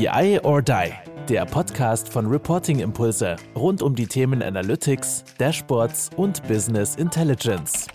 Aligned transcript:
BI 0.00 0.40
or 0.44 0.62
Die, 0.62 0.94
der 1.28 1.44
Podcast 1.44 2.08
von 2.08 2.24
Reporting 2.24 2.78
Impulse 2.78 3.36
rund 3.54 3.82
um 3.82 3.94
die 3.94 4.06
Themen 4.06 4.42
Analytics, 4.42 5.24
Dashboards 5.36 6.08
und 6.16 6.42
Business 6.48 6.96
Intelligence. 6.96 7.86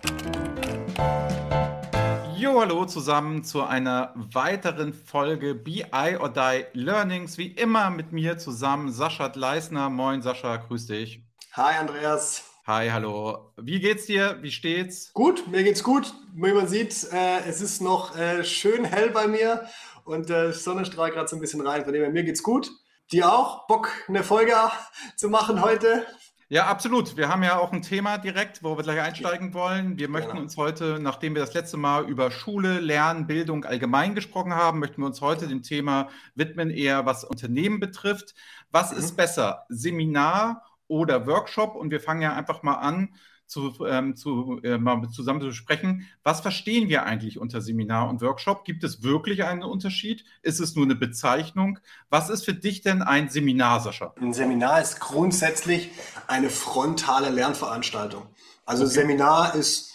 Jo, 2.38 2.62
hallo 2.62 2.86
zusammen 2.86 3.44
zu 3.44 3.64
einer 3.64 4.14
weiteren 4.16 4.94
Folge 4.94 5.56
BI 5.56 6.16
or 6.20 6.30
Die 6.30 6.66
Learnings. 6.74 7.40
Wie 7.40 7.48
immer 7.48 7.90
mit 7.90 8.12
mir 8.12 8.38
zusammen 8.38 8.92
Sascha 8.92 9.32
Leisner. 9.34 9.90
Moin 9.90 10.22
Sascha, 10.22 10.58
grüß 10.58 10.86
dich. 10.86 11.24
Hi 11.54 11.74
Andreas. 11.80 12.44
Hi, 12.68 12.90
hallo. 12.90 13.52
Wie 13.58 13.80
geht's 13.80 14.06
dir? 14.06 14.38
Wie 14.42 14.52
steht's? 14.52 15.12
Gut, 15.14 15.48
mir 15.48 15.64
geht's 15.64 15.84
gut. 15.84 16.14
Wie 16.36 16.54
man 16.54 16.68
sieht, 16.68 17.08
äh, 17.12 17.40
es 17.48 17.62
ist 17.62 17.82
noch 17.82 18.16
äh, 18.16 18.44
schön 18.44 18.86
hell 18.86 19.10
bei 19.10 19.28
mir 19.28 19.66
und 20.06 20.30
äh, 20.30 20.54
Sonne 20.54 20.86
strahlt 20.86 21.14
gerade 21.14 21.28
so 21.28 21.36
ein 21.36 21.42
bisschen 21.42 21.66
rein. 21.66 21.84
Von 21.84 21.94
dem 21.94 22.04
her, 22.04 22.12
mir 22.12 22.24
geht's 22.24 22.44
gut. 22.44 22.72
Dir 23.12 23.32
auch? 23.32 23.68
Bock, 23.68 23.90
eine 24.08 24.24
Folge 24.24 24.54
zu 25.16 25.30
machen 25.30 25.62
heute? 25.62 26.06
Ja, 26.48 26.68
absolut. 26.68 27.18
Wir 27.18 27.28
haben 27.28 27.42
ja 27.42 27.58
auch 27.58 27.74
ein 27.74 27.82
Thema 27.82 28.20
direkt, 28.20 28.64
wo 28.64 28.78
wir 28.78 28.84
gleich 28.84 29.02
einsteigen 29.02 29.56
wollen. 29.56 29.98
Wir 29.98 30.08
möchten 30.10 30.32
genau. 30.32 30.44
uns 30.44 30.58
heute, 30.58 31.00
nachdem 31.00 31.34
wir 31.34 31.42
das 31.42 31.56
letzte 31.56 31.78
Mal 31.78 32.08
über 32.08 32.30
Schule, 32.30 32.80
Lernen, 32.80 33.26
Bildung 33.26 33.66
allgemein 33.66 34.14
gesprochen 34.14 34.54
haben, 34.54 34.80
möchten 34.80 35.02
wir 35.02 35.08
uns 35.08 35.22
heute 35.22 35.48
dem 35.48 35.64
Thema 35.64 36.10
widmen, 36.36 36.70
eher 36.70 37.08
was 37.08 37.24
Unternehmen 37.24 37.80
betrifft. 37.80 38.36
Was 38.72 38.92
mhm. 38.92 39.00
ist 39.00 39.18
besser, 39.18 39.66
Seminar 39.70 40.64
oder 40.88 41.26
Workshop? 41.26 41.76
Und 41.76 41.90
wir 41.90 42.00
fangen 42.00 42.22
ja 42.22 42.34
einfach 42.36 42.62
mal 42.62 42.76
an, 42.76 43.16
zu, 43.48 43.86
ähm, 43.86 44.16
zu, 44.16 44.60
äh, 44.64 44.78
mal 44.78 45.08
zusammen 45.10 45.42
zu 45.42 45.52
sprechen. 45.52 46.08
Was 46.24 46.42
verstehen 46.42 46.90
wir 46.90 47.04
eigentlich 47.04 47.40
unter 47.40 47.62
Seminar 47.62 48.10
und 48.10 48.22
Workshop? 48.22 48.66
Gibt 48.66 48.84
es 48.84 49.04
wirklich 49.04 49.44
einen 49.44 49.64
Unterschied? 49.64 50.26
Ist 50.42 50.60
es 50.60 50.76
nur 50.76 50.86
eine 50.86 50.96
Bezeichnung? 50.96 51.80
Was 52.10 52.30
ist 52.30 52.46
für 52.46 52.54
dich 52.54 52.82
denn 52.82 53.02
ein 53.02 53.30
Seminar, 53.30 53.82
Sascha? 53.82 54.14
Ein 54.20 54.34
Seminar 54.34 54.82
ist 54.82 55.00
grundsätzlich 55.00 55.92
eine 56.28 56.50
frontale 56.50 57.30
Lernveranstaltung. 57.30 58.24
Also 58.66 58.84
okay. 58.84 58.94
Seminar 58.94 59.56
ist, 59.56 59.94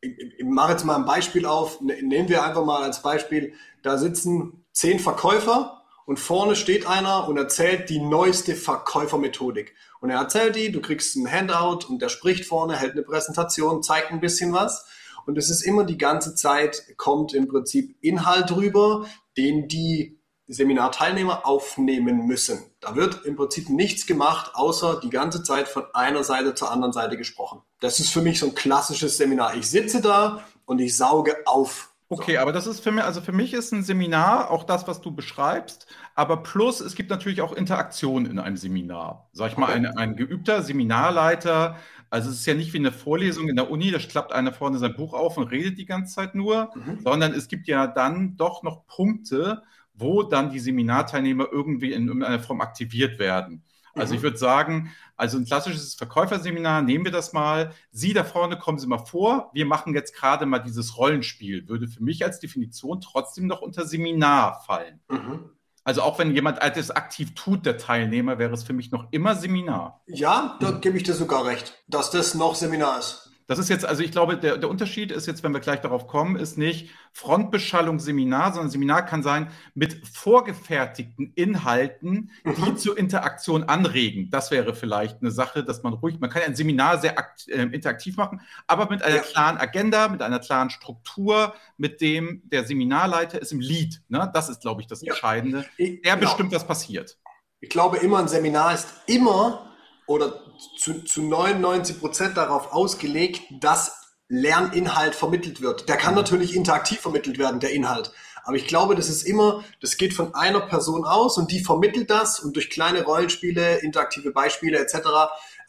ich, 0.00 0.44
mache 0.44 0.72
jetzt 0.72 0.84
mal 0.84 0.96
ein 0.96 1.04
Beispiel 1.04 1.46
auf, 1.46 1.80
ne, 1.80 2.00
nehmen 2.02 2.28
wir 2.28 2.44
einfach 2.44 2.64
mal 2.64 2.82
als 2.82 3.02
Beispiel, 3.02 3.54
da 3.82 3.98
sitzen 3.98 4.64
zehn 4.72 4.98
Verkäufer 4.98 5.83
und 6.06 6.18
vorne 6.18 6.56
steht 6.56 6.86
einer 6.86 7.28
und 7.28 7.36
erzählt 7.36 7.88
die 7.88 8.00
neueste 8.00 8.54
Verkäufermethodik. 8.54 9.74
Und 10.00 10.10
er 10.10 10.18
erzählt 10.18 10.56
die, 10.56 10.70
du 10.70 10.80
kriegst 10.80 11.16
ein 11.16 11.30
Handout 11.30 11.86
und 11.88 12.02
der 12.02 12.08
spricht 12.08 12.44
vorne, 12.44 12.76
hält 12.76 12.92
eine 12.92 13.02
Präsentation, 13.02 13.82
zeigt 13.82 14.10
ein 14.10 14.20
bisschen 14.20 14.52
was. 14.52 14.86
Und 15.26 15.38
es 15.38 15.48
ist 15.48 15.62
immer 15.62 15.84
die 15.84 15.96
ganze 15.96 16.34
Zeit, 16.34 16.82
kommt 16.98 17.32
im 17.32 17.48
Prinzip 17.48 17.96
Inhalt 18.02 18.50
drüber, 18.50 19.06
den 19.36 19.68
die 19.68 20.20
Seminarteilnehmer 20.46 21.46
aufnehmen 21.46 22.26
müssen. 22.26 22.62
Da 22.80 22.96
wird 22.96 23.24
im 23.24 23.34
Prinzip 23.34 23.70
nichts 23.70 24.06
gemacht, 24.06 24.50
außer 24.54 25.00
die 25.02 25.08
ganze 25.08 25.42
Zeit 25.42 25.68
von 25.68 25.84
einer 25.94 26.22
Seite 26.22 26.54
zur 26.54 26.70
anderen 26.70 26.92
Seite 26.92 27.16
gesprochen. 27.16 27.62
Das 27.80 27.98
ist 27.98 28.10
für 28.10 28.20
mich 28.20 28.40
so 28.40 28.46
ein 28.46 28.54
klassisches 28.54 29.16
Seminar. 29.16 29.54
Ich 29.54 29.70
sitze 29.70 30.02
da 30.02 30.44
und 30.66 30.80
ich 30.80 30.96
sauge 30.96 31.36
auf 31.46 31.93
Okay, 32.08 32.36
aber 32.36 32.52
das 32.52 32.66
ist 32.66 32.80
für 32.80 32.92
mich, 32.92 33.02
also 33.02 33.20
für 33.22 33.32
mich 33.32 33.54
ist 33.54 33.72
ein 33.72 33.82
Seminar 33.82 34.50
auch 34.50 34.64
das, 34.64 34.86
was 34.86 35.00
du 35.00 35.14
beschreibst, 35.14 35.86
aber 36.14 36.42
plus 36.42 36.80
es 36.80 36.94
gibt 36.94 37.08
natürlich 37.08 37.40
auch 37.40 37.52
Interaktion 37.52 38.26
in 38.26 38.38
einem 38.38 38.58
Seminar. 38.58 39.30
Sag 39.32 39.52
ich 39.52 39.56
mal, 39.56 39.72
ein, 39.72 39.86
ein 39.86 40.14
geübter 40.14 40.62
Seminarleiter, 40.62 41.76
also 42.10 42.30
es 42.30 42.36
ist 42.36 42.46
ja 42.46 42.54
nicht 42.54 42.72
wie 42.74 42.78
eine 42.78 42.92
Vorlesung 42.92 43.48
in 43.48 43.56
der 43.56 43.70
Uni, 43.70 43.90
da 43.90 43.98
klappt 43.98 44.32
einer 44.32 44.52
vorne 44.52 44.78
sein 44.78 44.94
Buch 44.94 45.14
auf 45.14 45.38
und 45.38 45.48
redet 45.48 45.78
die 45.78 45.86
ganze 45.86 46.14
Zeit 46.14 46.34
nur, 46.34 46.70
mhm. 46.74 47.00
sondern 47.02 47.32
es 47.32 47.48
gibt 47.48 47.66
ja 47.68 47.86
dann 47.86 48.36
doch 48.36 48.62
noch 48.62 48.86
Punkte, 48.86 49.62
wo 49.94 50.22
dann 50.22 50.50
die 50.50 50.60
Seminarteilnehmer 50.60 51.48
irgendwie 51.50 51.92
in 51.92 52.06
irgendeiner 52.06 52.40
Form 52.40 52.60
aktiviert 52.60 53.18
werden. 53.18 53.64
Also 53.94 54.12
mhm. 54.12 54.16
ich 54.16 54.22
würde 54.22 54.36
sagen, 54.36 54.92
also 55.16 55.38
ein 55.38 55.44
klassisches 55.44 55.94
Verkäuferseminar, 55.94 56.82
nehmen 56.82 57.04
wir 57.04 57.12
das 57.12 57.32
mal. 57.32 57.72
Sie 57.90 58.12
da 58.12 58.24
vorne 58.24 58.58
kommen 58.58 58.78
Sie 58.78 58.86
mal 58.86 58.98
vor. 58.98 59.50
Wir 59.52 59.66
machen 59.66 59.94
jetzt 59.94 60.14
gerade 60.14 60.46
mal 60.46 60.58
dieses 60.58 60.96
Rollenspiel. 60.98 61.68
Würde 61.68 61.88
für 61.88 62.02
mich 62.02 62.24
als 62.24 62.40
Definition 62.40 63.00
trotzdem 63.00 63.46
noch 63.46 63.60
unter 63.60 63.86
Seminar 63.86 64.62
fallen. 64.66 65.00
Mhm. 65.08 65.50
Also 65.84 66.00
auch 66.00 66.18
wenn 66.18 66.34
jemand 66.34 66.58
das 66.62 66.90
aktiv 66.90 67.34
tut, 67.34 67.66
der 67.66 67.76
Teilnehmer, 67.76 68.38
wäre 68.38 68.54
es 68.54 68.64
für 68.64 68.72
mich 68.72 68.90
noch 68.90 69.06
immer 69.10 69.34
Seminar. 69.34 70.02
Ja, 70.06 70.56
da 70.60 70.70
gebe 70.70 70.96
ich 70.96 71.02
dir 71.02 71.12
sogar 71.12 71.44
recht, 71.44 71.74
dass 71.88 72.10
das 72.10 72.34
noch 72.34 72.54
Seminar 72.54 72.98
ist. 72.98 73.23
Das 73.46 73.58
ist 73.58 73.68
jetzt, 73.68 73.84
also 73.84 74.02
ich 74.02 74.10
glaube, 74.10 74.38
der, 74.38 74.56
der 74.56 74.70
Unterschied 74.70 75.12
ist 75.12 75.26
jetzt, 75.26 75.42
wenn 75.42 75.52
wir 75.52 75.60
gleich 75.60 75.80
darauf 75.80 76.06
kommen, 76.06 76.36
ist 76.36 76.56
nicht 76.56 76.90
Frontbeschallung 77.12 77.98
Seminar, 77.98 78.52
sondern 78.54 78.70
Seminar 78.70 79.04
kann 79.04 79.22
sein 79.22 79.50
mit 79.74 80.06
vorgefertigten 80.06 81.32
Inhalten, 81.34 82.30
die 82.44 82.70
mhm. 82.70 82.76
zur 82.78 82.96
Interaktion 82.96 83.64
anregen. 83.64 84.30
Das 84.30 84.50
wäre 84.50 84.74
vielleicht 84.74 85.20
eine 85.20 85.30
Sache, 85.30 85.62
dass 85.62 85.82
man 85.82 85.92
ruhig, 85.92 86.18
man 86.20 86.30
kann 86.30 86.42
ja 86.42 86.48
ein 86.48 86.56
Seminar 86.56 86.98
sehr 87.00 87.18
akt, 87.18 87.46
äh, 87.48 87.62
interaktiv 87.64 88.16
machen, 88.16 88.40
aber 88.66 88.88
mit 88.88 89.02
einer 89.02 89.16
ja. 89.16 89.22
klaren 89.22 89.58
Agenda, 89.58 90.08
mit 90.08 90.22
einer 90.22 90.38
klaren 90.38 90.70
Struktur, 90.70 91.54
mit 91.76 92.00
dem 92.00 92.42
der 92.44 92.64
Seminarleiter 92.64 93.40
ist 93.40 93.52
im 93.52 93.60
Lead. 93.60 94.00
Ne? 94.08 94.30
Das 94.32 94.48
ist, 94.48 94.62
glaube 94.62 94.80
ich, 94.80 94.86
das 94.86 95.02
Entscheidende. 95.02 95.66
Ja. 95.76 95.86
Der 95.86 96.16
genau. 96.16 96.20
bestimmt, 96.20 96.52
was 96.52 96.66
passiert. 96.66 97.18
Ich 97.60 97.68
glaube 97.68 97.98
immer, 97.98 98.18
ein 98.18 98.28
Seminar 98.28 98.74
ist 98.74 98.88
immer 99.06 99.73
oder 100.06 100.42
zu, 100.78 101.02
zu 101.04 101.22
99 101.22 102.00
Prozent 102.00 102.36
darauf 102.36 102.72
ausgelegt, 102.72 103.42
dass 103.60 104.04
Lerninhalt 104.28 105.14
vermittelt 105.14 105.60
wird. 105.60 105.88
Der 105.88 105.96
kann 105.96 106.14
natürlich 106.14 106.54
interaktiv 106.56 107.00
vermittelt 107.00 107.38
werden, 107.38 107.60
der 107.60 107.72
Inhalt. 107.72 108.12
Aber 108.44 108.56
ich 108.56 108.66
glaube, 108.66 108.94
das 108.94 109.08
ist 109.08 109.22
immer, 109.22 109.64
das 109.80 109.96
geht 109.96 110.12
von 110.12 110.34
einer 110.34 110.60
Person 110.60 111.04
aus 111.04 111.38
und 111.38 111.50
die 111.50 111.64
vermittelt 111.64 112.10
das 112.10 112.40
und 112.40 112.54
durch 112.56 112.68
kleine 112.68 113.04
Rollenspiele, 113.04 113.76
interaktive 113.76 114.32
Beispiele 114.32 114.78
etc. 114.78 115.08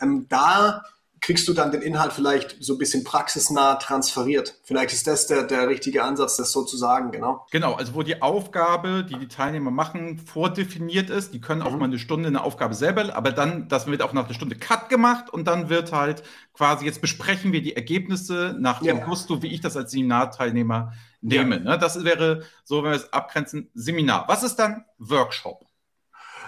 Ähm, 0.01 0.25
da 0.28 0.84
kriegst 1.21 1.47
du 1.47 1.53
dann 1.53 1.71
den 1.71 1.81
Inhalt 1.81 2.13
vielleicht 2.13 2.57
so 2.59 2.73
ein 2.73 2.77
bisschen 2.77 3.03
praxisnah 3.03 3.75
transferiert. 3.75 4.59
Vielleicht 4.63 4.93
ist 4.93 5.07
das 5.07 5.27
der, 5.27 5.43
der 5.43 5.67
richtige 5.67 6.03
Ansatz, 6.03 6.37
das 6.37 6.51
so 6.51 6.63
zu 6.63 6.77
sagen, 6.77 7.11
genau. 7.11 7.45
Genau, 7.51 7.73
also 7.73 7.95
wo 7.95 8.03
die 8.03 8.21
Aufgabe, 8.21 9.03
die 9.03 9.17
die 9.17 9.27
Teilnehmer 9.27 9.71
machen, 9.71 10.19
vordefiniert 10.19 11.09
ist. 11.09 11.33
Die 11.33 11.41
können 11.41 11.61
auch 11.61 11.71
mhm. 11.71 11.79
mal 11.79 11.85
eine 11.85 11.99
Stunde 11.99 12.27
eine 12.27 12.43
Aufgabe 12.43 12.75
selber, 12.75 13.15
aber 13.15 13.31
dann, 13.31 13.67
das 13.67 13.87
wird 13.87 14.01
auch 14.01 14.13
nach 14.13 14.25
einer 14.25 14.33
Stunde 14.33 14.55
Cut 14.55 14.89
gemacht 14.89 15.29
und 15.29 15.45
dann 15.45 15.69
wird 15.69 15.91
halt 15.91 16.23
quasi, 16.53 16.85
jetzt 16.85 17.01
besprechen 17.01 17.51
wir 17.51 17.61
die 17.61 17.75
Ergebnisse 17.75 18.55
nach 18.59 18.79
dem 18.79 18.97
ja. 18.97 19.05
Gusto, 19.05 19.41
wie 19.41 19.53
ich 19.53 19.61
das 19.61 19.75
als 19.75 19.91
Seminarteilnehmer 19.91 20.93
nehme. 21.21 21.57
Ja. 21.57 21.63
Ne? 21.63 21.77
Das 21.79 22.03
wäre 22.03 22.43
so, 22.63 22.83
wenn 22.83 22.91
wir 22.91 22.97
es 22.97 23.11
abgrenzen, 23.11 23.69
Seminar. 23.73 24.25
Was 24.27 24.43
ist 24.43 24.57
dann 24.57 24.85
Workshop? 24.99 25.65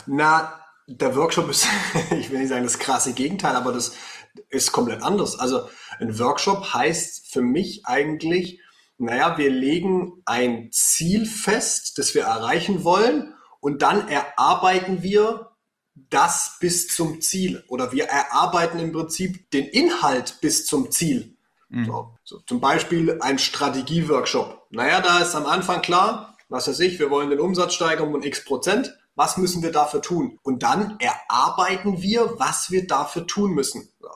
Na, 0.06 0.54
der 0.88 1.16
Workshop 1.16 1.50
ist, 1.50 1.68
ich 2.12 2.32
will 2.32 2.40
nicht 2.40 2.50
sagen 2.50 2.64
das 2.64 2.80
krasse 2.80 3.14
Gegenteil, 3.14 3.56
aber 3.56 3.74
das 3.74 3.94
ist 4.50 4.72
komplett 4.72 5.04
anders. 5.04 5.40
Also 5.40 5.70
ein 6.00 6.18
Workshop 6.20 6.74
heißt 6.74 7.32
für 7.32 7.42
mich 7.42 7.86
eigentlich, 7.86 8.62
naja, 8.98 9.38
wir 9.38 9.50
legen 9.50 10.22
ein 10.26 10.70
Ziel 10.72 11.26
fest, 11.26 11.98
das 11.98 12.16
wir 12.16 12.24
erreichen 12.24 12.84
wollen 12.84 13.34
und 13.60 13.82
dann 13.82 14.08
erarbeiten 14.08 15.04
wir 15.04 15.52
das 16.10 16.58
bis 16.60 16.88
zum 16.88 17.22
Ziel 17.22 17.64
oder 17.68 17.92
wir 17.92 18.06
erarbeiten 18.06 18.80
im 18.80 18.92
Prinzip 18.92 19.50
den 19.52 19.66
Inhalt 19.66 20.40
bis 20.42 20.66
zum 20.66 20.92
Ziel. 20.92 21.36
Mhm. 21.70 21.86
So, 21.86 22.16
so, 22.24 22.40
zum 22.46 22.60
Beispiel 22.60 23.20
ein 23.22 23.40
Strategieworkshop. 23.40 24.68
Naja, 24.70 25.02
da 25.02 25.20
ist 25.20 25.36
am 25.36 25.46
Anfang 25.46 25.82
klar, 25.82 26.38
was 26.50 26.68
weiß 26.68 26.80
ich, 26.80 27.00
wir 27.00 27.10
wollen 27.10 27.30
den 27.30 27.40
Umsatz 27.40 27.74
steigern 27.74 28.14
um 28.14 28.22
x 28.22 28.46
Prozent. 28.46 28.98
Was 29.16 29.38
müssen 29.38 29.64
wir 29.64 29.72
dafür 29.72 30.02
tun? 30.02 30.40
Und 30.44 30.62
dann 30.62 30.98
erarbeiten 31.00 32.04
wir, 32.04 32.38
was 32.38 32.70
wir 32.70 32.86
dafür 32.86 33.26
tun 33.26 33.52
müssen. 33.52 33.90
So. 34.00 34.10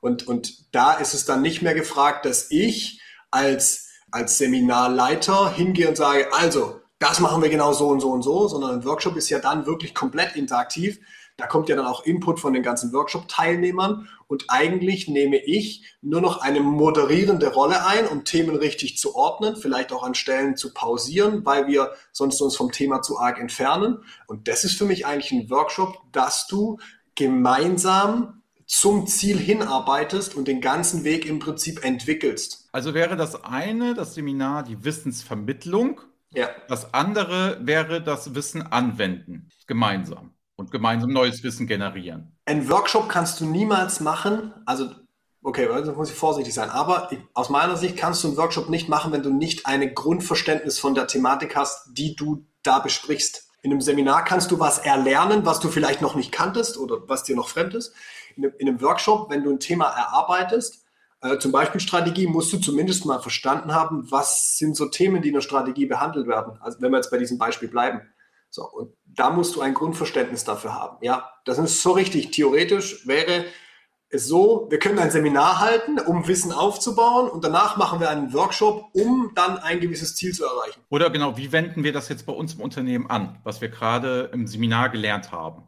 Und, 0.00 0.26
und 0.26 0.74
da 0.74 0.94
ist 0.94 1.14
es 1.14 1.24
dann 1.24 1.42
nicht 1.42 1.62
mehr 1.62 1.74
gefragt, 1.74 2.24
dass 2.26 2.50
ich 2.50 3.00
als, 3.30 3.88
als 4.10 4.38
Seminarleiter 4.38 5.52
hingehe 5.52 5.88
und 5.88 5.96
sage, 5.96 6.32
also, 6.32 6.80
das 6.98 7.20
machen 7.20 7.42
wir 7.42 7.50
genau 7.50 7.72
so 7.72 7.88
und 7.88 8.00
so 8.00 8.10
und 8.10 8.22
so, 8.22 8.48
sondern 8.48 8.70
ein 8.80 8.84
Workshop 8.84 9.16
ist 9.16 9.28
ja 9.28 9.38
dann 9.38 9.66
wirklich 9.66 9.94
komplett 9.94 10.34
interaktiv. 10.34 10.98
Da 11.36 11.46
kommt 11.46 11.68
ja 11.68 11.76
dann 11.76 11.84
auch 11.84 12.06
Input 12.06 12.40
von 12.40 12.54
den 12.54 12.62
ganzen 12.62 12.94
Workshop-Teilnehmern 12.94 14.08
und 14.26 14.46
eigentlich 14.48 15.06
nehme 15.06 15.36
ich 15.36 15.84
nur 16.00 16.22
noch 16.22 16.40
eine 16.40 16.60
moderierende 16.60 17.52
Rolle 17.52 17.84
ein, 17.84 18.06
um 18.06 18.24
Themen 18.24 18.56
richtig 18.56 18.96
zu 18.96 19.14
ordnen, 19.14 19.56
vielleicht 19.56 19.92
auch 19.92 20.02
an 20.02 20.14
Stellen 20.14 20.56
zu 20.56 20.72
pausieren, 20.72 21.44
weil 21.44 21.66
wir 21.66 21.92
sonst 22.10 22.40
uns 22.40 22.56
vom 22.56 22.72
Thema 22.72 23.02
zu 23.02 23.18
arg 23.18 23.38
entfernen. 23.38 23.98
Und 24.26 24.48
das 24.48 24.64
ist 24.64 24.78
für 24.78 24.86
mich 24.86 25.04
eigentlich 25.04 25.32
ein 25.32 25.50
Workshop, 25.50 25.98
dass 26.12 26.46
du 26.46 26.78
gemeinsam 27.14 28.42
zum 28.66 29.06
Ziel 29.06 29.38
hinarbeitest 29.38 30.34
und 30.34 30.48
den 30.48 30.60
ganzen 30.60 31.04
Weg 31.04 31.24
im 31.24 31.38
Prinzip 31.38 31.84
entwickelst. 31.84 32.68
Also 32.72 32.94
wäre 32.94 33.16
das 33.16 33.44
eine, 33.44 33.94
das 33.94 34.14
Seminar, 34.14 34.64
die 34.64 34.84
Wissensvermittlung. 34.84 36.00
Ja. 36.32 36.50
Das 36.68 36.92
andere 36.92 37.58
wäre 37.62 38.02
das 38.02 38.34
Wissen 38.34 38.62
anwenden, 38.62 39.48
gemeinsam 39.66 40.34
und 40.56 40.70
gemeinsam 40.70 41.10
neues 41.10 41.42
Wissen 41.44 41.66
generieren. 41.66 42.36
Ein 42.44 42.68
Workshop 42.68 43.08
kannst 43.08 43.40
du 43.40 43.46
niemals 43.46 44.00
machen, 44.00 44.52
also 44.66 44.90
okay, 45.42 45.68
da 45.68 45.92
muss 45.92 46.10
ich 46.10 46.16
vorsichtig 46.16 46.52
sein, 46.52 46.70
aber 46.70 47.08
aus 47.32 47.50
meiner 47.50 47.76
Sicht 47.76 47.96
kannst 47.96 48.24
du 48.24 48.28
einen 48.28 48.36
Workshop 48.36 48.68
nicht 48.68 48.88
machen, 48.88 49.12
wenn 49.12 49.22
du 49.22 49.32
nicht 49.32 49.64
ein 49.66 49.94
Grundverständnis 49.94 50.78
von 50.78 50.94
der 50.94 51.06
Thematik 51.06 51.54
hast, 51.54 51.90
die 51.92 52.16
du 52.16 52.46
da 52.64 52.80
besprichst. 52.80 53.48
In 53.62 53.70
einem 53.70 53.80
Seminar 53.80 54.24
kannst 54.24 54.50
du 54.50 54.58
was 54.58 54.78
erlernen, 54.78 55.46
was 55.46 55.60
du 55.60 55.68
vielleicht 55.68 56.02
noch 56.02 56.14
nicht 56.14 56.32
kanntest 56.32 56.78
oder 56.78 57.08
was 57.08 57.22
dir 57.22 57.36
noch 57.36 57.48
fremd 57.48 57.74
ist. 57.74 57.94
In 58.36 58.44
einem, 58.44 58.54
in 58.58 58.68
einem 58.68 58.80
Workshop, 58.82 59.30
wenn 59.30 59.42
du 59.42 59.50
ein 59.50 59.60
Thema 59.60 59.86
erarbeitest, 59.86 60.84
äh, 61.22 61.38
zum 61.38 61.52
Beispiel 61.52 61.80
Strategie, 61.80 62.26
musst 62.26 62.52
du 62.52 62.58
zumindest 62.58 63.06
mal 63.06 63.20
verstanden 63.20 63.74
haben, 63.74 64.10
was 64.10 64.58
sind 64.58 64.76
so 64.76 64.86
Themen, 64.86 65.22
die 65.22 65.28
in 65.28 65.34
der 65.34 65.40
Strategie 65.40 65.86
behandelt 65.86 66.26
werden. 66.26 66.58
Also 66.60 66.80
wenn 66.80 66.90
wir 66.90 66.98
jetzt 66.98 67.10
bei 67.10 67.18
diesem 67.18 67.38
Beispiel 67.38 67.68
bleiben. 67.68 68.02
So, 68.50 68.64
und 68.70 68.92
da 69.04 69.30
musst 69.30 69.56
du 69.56 69.60
ein 69.60 69.74
Grundverständnis 69.74 70.44
dafür 70.44 70.74
haben. 70.74 70.98
Ja, 71.00 71.30
das 71.44 71.58
ist 71.58 71.82
so 71.82 71.92
richtig. 71.92 72.30
Theoretisch 72.30 73.06
wäre 73.06 73.44
es 74.08 74.26
so, 74.26 74.66
wir 74.70 74.78
können 74.78 74.98
ein 74.98 75.10
Seminar 75.10 75.60
halten, 75.60 75.98
um 75.98 76.28
Wissen 76.28 76.52
aufzubauen 76.52 77.28
und 77.28 77.44
danach 77.44 77.76
machen 77.76 77.98
wir 77.98 78.08
einen 78.08 78.32
Workshop, 78.32 78.88
um 78.92 79.32
dann 79.34 79.58
ein 79.58 79.80
gewisses 79.80 80.14
Ziel 80.14 80.32
zu 80.32 80.44
erreichen. 80.44 80.80
Oder 80.90 81.10
genau, 81.10 81.36
wie 81.36 81.50
wenden 81.50 81.82
wir 81.82 81.92
das 81.92 82.08
jetzt 82.08 82.24
bei 82.24 82.32
uns 82.32 82.54
im 82.54 82.60
Unternehmen 82.60 83.10
an, 83.10 83.38
was 83.42 83.60
wir 83.60 83.68
gerade 83.68 84.30
im 84.32 84.46
Seminar 84.46 84.90
gelernt 84.90 85.32
haben? 85.32 85.64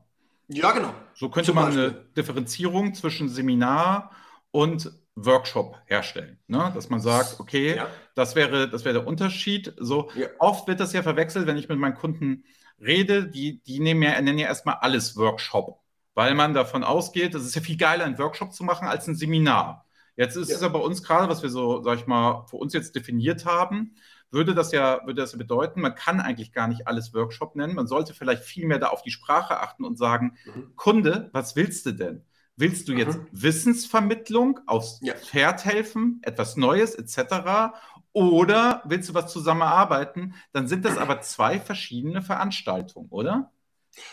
Ja, 0.49 0.73
genau. 0.73 0.95
So 1.15 1.29
könnte 1.29 1.49
Zum 1.49 1.57
man 1.57 1.67
Beispiel. 1.67 1.85
eine 1.85 2.05
Differenzierung 2.17 2.95
zwischen 2.95 3.29
Seminar 3.29 4.11
und 4.51 4.91
Workshop 5.15 5.77
herstellen. 5.87 6.39
Ne? 6.47 6.73
Dass 6.75 6.89
man 6.89 7.01
sagt, 7.01 7.41
okay, 7.41 7.77
ja. 7.77 7.89
das, 8.15 8.35
wäre, 8.35 8.69
das 8.69 8.85
wäre 8.85 8.95
der 8.95 9.07
Unterschied. 9.07 9.75
So 9.79 10.11
ja. 10.15 10.29
oft 10.39 10.69
wird 10.69 10.81
das 10.81 10.93
ja 10.93 11.03
verwechselt, 11.03 11.47
wenn 11.47 11.57
ich 11.57 11.69
mit 11.69 11.79
meinen 11.79 11.95
Kunden 11.95 12.45
rede, 12.81 13.29
die, 13.29 13.63
die 13.65 13.81
nehmen 13.81 14.03
ja, 14.03 14.21
nennen 14.21 14.39
ja 14.39 14.47
erstmal 14.47 14.77
alles 14.77 15.17
Workshop, 15.17 15.81
weil 16.15 16.35
man 16.35 16.55
davon 16.55 16.85
ausgeht, 16.85 17.35
es 17.35 17.45
ist 17.45 17.55
ja 17.55 17.61
viel 17.61 17.77
geiler, 17.77 18.05
einen 18.05 18.19
Workshop 18.19 18.53
zu 18.53 18.65
machen 18.65 18.89
als 18.89 19.07
ein 19.07 19.17
Seminar. 19.17 19.85
Jetzt 20.17 20.37
ist 20.37 20.49
ja. 20.49 20.57
es 20.57 20.63
ja 20.63 20.69
bei 20.69 20.79
uns 20.79 21.03
gerade, 21.03 21.29
was 21.29 21.43
wir 21.43 21.51
so, 21.51 21.83
sag 21.83 21.99
ich 21.99 22.07
mal, 22.07 22.45
für 22.49 22.57
uns 22.57 22.73
jetzt 22.73 22.95
definiert 22.97 23.45
haben, 23.45 23.95
würde 24.31 24.55
das 24.55 24.73
ja, 24.73 25.01
würde 25.05 25.23
das 25.23 25.33
ja 25.33 25.39
bedeuten, 25.39 25.81
man 25.81 25.95
kann 25.95 26.21
eigentlich 26.21 26.53
gar 26.53 26.69
nicht 26.69 26.87
alles 26.87 27.15
Workshop 27.15 27.57
nennen. 27.57 27.75
Man 27.75 27.87
sollte 27.87 28.15
vielleicht 28.15 28.43
viel 28.43 28.67
mehr 28.67 28.79
da 28.79 28.89
auf 28.89 29.03
die 29.03 29.11
Sprache 29.11 29.61
achten 29.61 29.85
und 29.85 29.97
sagen, 29.97 30.37
mhm. 30.45 30.73
Kunde, 30.77 31.31
was 31.33 31.57
willst 31.57 31.87
du 31.87 31.93
denn? 31.93 32.25
Willst 32.57 32.89
du 32.89 32.93
jetzt 32.93 33.19
mhm. 33.19 33.29
Wissensvermittlung 33.31 34.61
aufs 34.67 34.99
ja. 35.03 35.15
Pferd 35.15 35.65
helfen, 35.65 36.21
etwas 36.23 36.57
Neues 36.57 36.95
etc. 36.95 37.73
Oder 38.13 38.83
willst 38.85 39.09
du 39.09 39.15
was 39.15 39.33
zusammenarbeiten? 39.33 40.35
Dann 40.53 40.67
sind 40.67 40.85
das 40.85 40.99
aber 40.99 41.21
zwei 41.21 41.61
verschiedene 41.61 42.21
Veranstaltungen, 42.21 43.09
oder? 43.11 43.53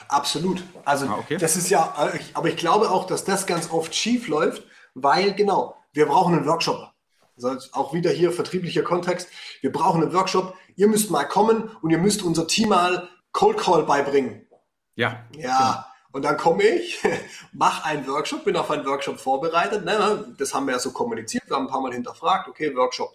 Absolut. 0.07 0.63
Also 0.83 1.07
ah, 1.07 1.17
okay. 1.17 1.37
das 1.37 1.55
ist 1.55 1.69
ja, 1.69 1.93
aber 2.33 2.47
ich 2.47 2.57
glaube 2.57 2.89
auch, 2.89 3.07
dass 3.07 3.23
das 3.25 3.45
ganz 3.45 3.71
oft 3.71 3.93
schief 3.93 4.27
läuft, 4.27 4.63
weil 4.93 5.33
genau, 5.33 5.75
wir 5.93 6.05
brauchen 6.05 6.35
einen 6.35 6.45
Workshop. 6.45 6.91
Also 7.41 7.69
auch 7.73 7.93
wieder 7.93 8.11
hier 8.11 8.31
vertrieblicher 8.31 8.83
Kontext. 8.83 9.29
Wir 9.61 9.71
brauchen 9.71 10.01
einen 10.01 10.13
Workshop. 10.13 10.55
Ihr 10.75 10.87
müsst 10.87 11.11
mal 11.11 11.25
kommen 11.25 11.69
und 11.81 11.89
ihr 11.89 11.97
müsst 11.97 12.23
unser 12.23 12.47
Team 12.47 12.69
mal 12.69 13.09
Cold 13.31 13.57
Call 13.57 13.83
beibringen. 13.83 14.47
Ja. 14.95 15.25
Ja. 15.35 15.57
Genau. 15.57 15.95
Und 16.15 16.21
dann 16.21 16.37
komme 16.37 16.63
ich, 16.63 16.99
mache 17.51 17.83
einen 17.83 18.07
Workshop, 18.07 18.45
bin 18.45 18.55
auf 18.55 18.71
einen 18.71 18.85
Workshop 18.85 19.19
vorbereitet. 19.19 19.83
Ne, 19.83 20.33
das 20.37 20.53
haben 20.53 20.65
wir 20.65 20.71
ja 20.71 20.79
so 20.79 20.91
kommuniziert, 20.91 21.43
wir 21.47 21.57
haben 21.57 21.65
ein 21.65 21.69
paar 21.69 21.81
Mal 21.81 21.91
hinterfragt, 21.91 22.47
okay, 22.47 22.73
Workshop. 22.73 23.13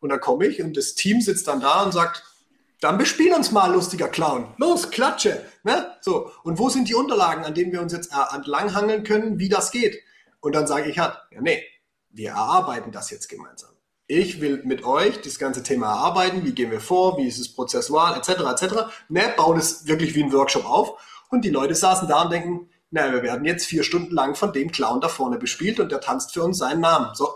Und 0.00 0.08
dann 0.08 0.20
komme 0.20 0.46
ich 0.46 0.62
und 0.62 0.76
das 0.76 0.94
Team 0.94 1.20
sitzt 1.20 1.46
dann 1.46 1.60
da 1.60 1.82
und 1.82 1.92
sagt, 1.92 2.22
dann 2.80 2.96
bespiel 2.96 3.34
uns 3.34 3.50
mal, 3.50 3.72
lustiger 3.72 4.08
Clown. 4.08 4.54
Los, 4.56 4.90
klatsche. 4.90 5.44
Ne? 5.64 5.94
So. 6.00 6.30
Und 6.44 6.58
wo 6.58 6.70
sind 6.70 6.88
die 6.88 6.94
Unterlagen, 6.94 7.44
an 7.44 7.54
denen 7.54 7.72
wir 7.72 7.82
uns 7.82 7.92
jetzt 7.92 8.12
äh, 8.12 8.34
entlanghangeln 8.34 9.02
können, 9.02 9.38
wie 9.38 9.48
das 9.48 9.70
geht? 9.70 10.00
Und 10.40 10.54
dann 10.54 10.66
sage 10.66 10.88
ich 10.88 10.98
halt, 10.98 11.18
ja, 11.32 11.40
nee, 11.40 11.62
wir 12.10 12.30
erarbeiten 12.30 12.92
das 12.92 13.10
jetzt 13.10 13.28
gemeinsam. 13.28 13.70
Ich 14.06 14.40
will 14.40 14.62
mit 14.64 14.84
euch 14.84 15.20
das 15.20 15.38
ganze 15.38 15.62
Thema 15.62 15.88
erarbeiten. 15.88 16.44
Wie 16.44 16.52
gehen 16.52 16.70
wir 16.70 16.80
vor? 16.80 17.18
Wie 17.18 17.28
ist 17.28 17.38
es 17.38 17.52
prozessual? 17.52 18.16
Etc. 18.16 18.30
etc. 18.30 18.74
Ne? 19.08 19.34
Bauen 19.36 19.58
es 19.58 19.86
wirklich 19.86 20.14
wie 20.14 20.24
ein 20.24 20.32
Workshop 20.32 20.64
auf. 20.64 20.98
Und 21.28 21.44
die 21.44 21.50
Leute 21.50 21.74
saßen 21.74 22.08
da 22.08 22.22
und 22.22 22.32
denken, 22.32 22.70
na, 22.90 23.12
wir 23.12 23.22
werden 23.22 23.44
jetzt 23.44 23.66
vier 23.66 23.82
Stunden 23.82 24.14
lang 24.14 24.34
von 24.34 24.54
dem 24.54 24.72
Clown 24.72 25.02
da 25.02 25.08
vorne 25.08 25.36
bespielt 25.36 25.78
und 25.78 25.92
der 25.92 26.00
tanzt 26.00 26.32
für 26.32 26.42
uns 26.42 26.56
seinen 26.56 26.80
Namen. 26.80 27.14
So 27.14 27.28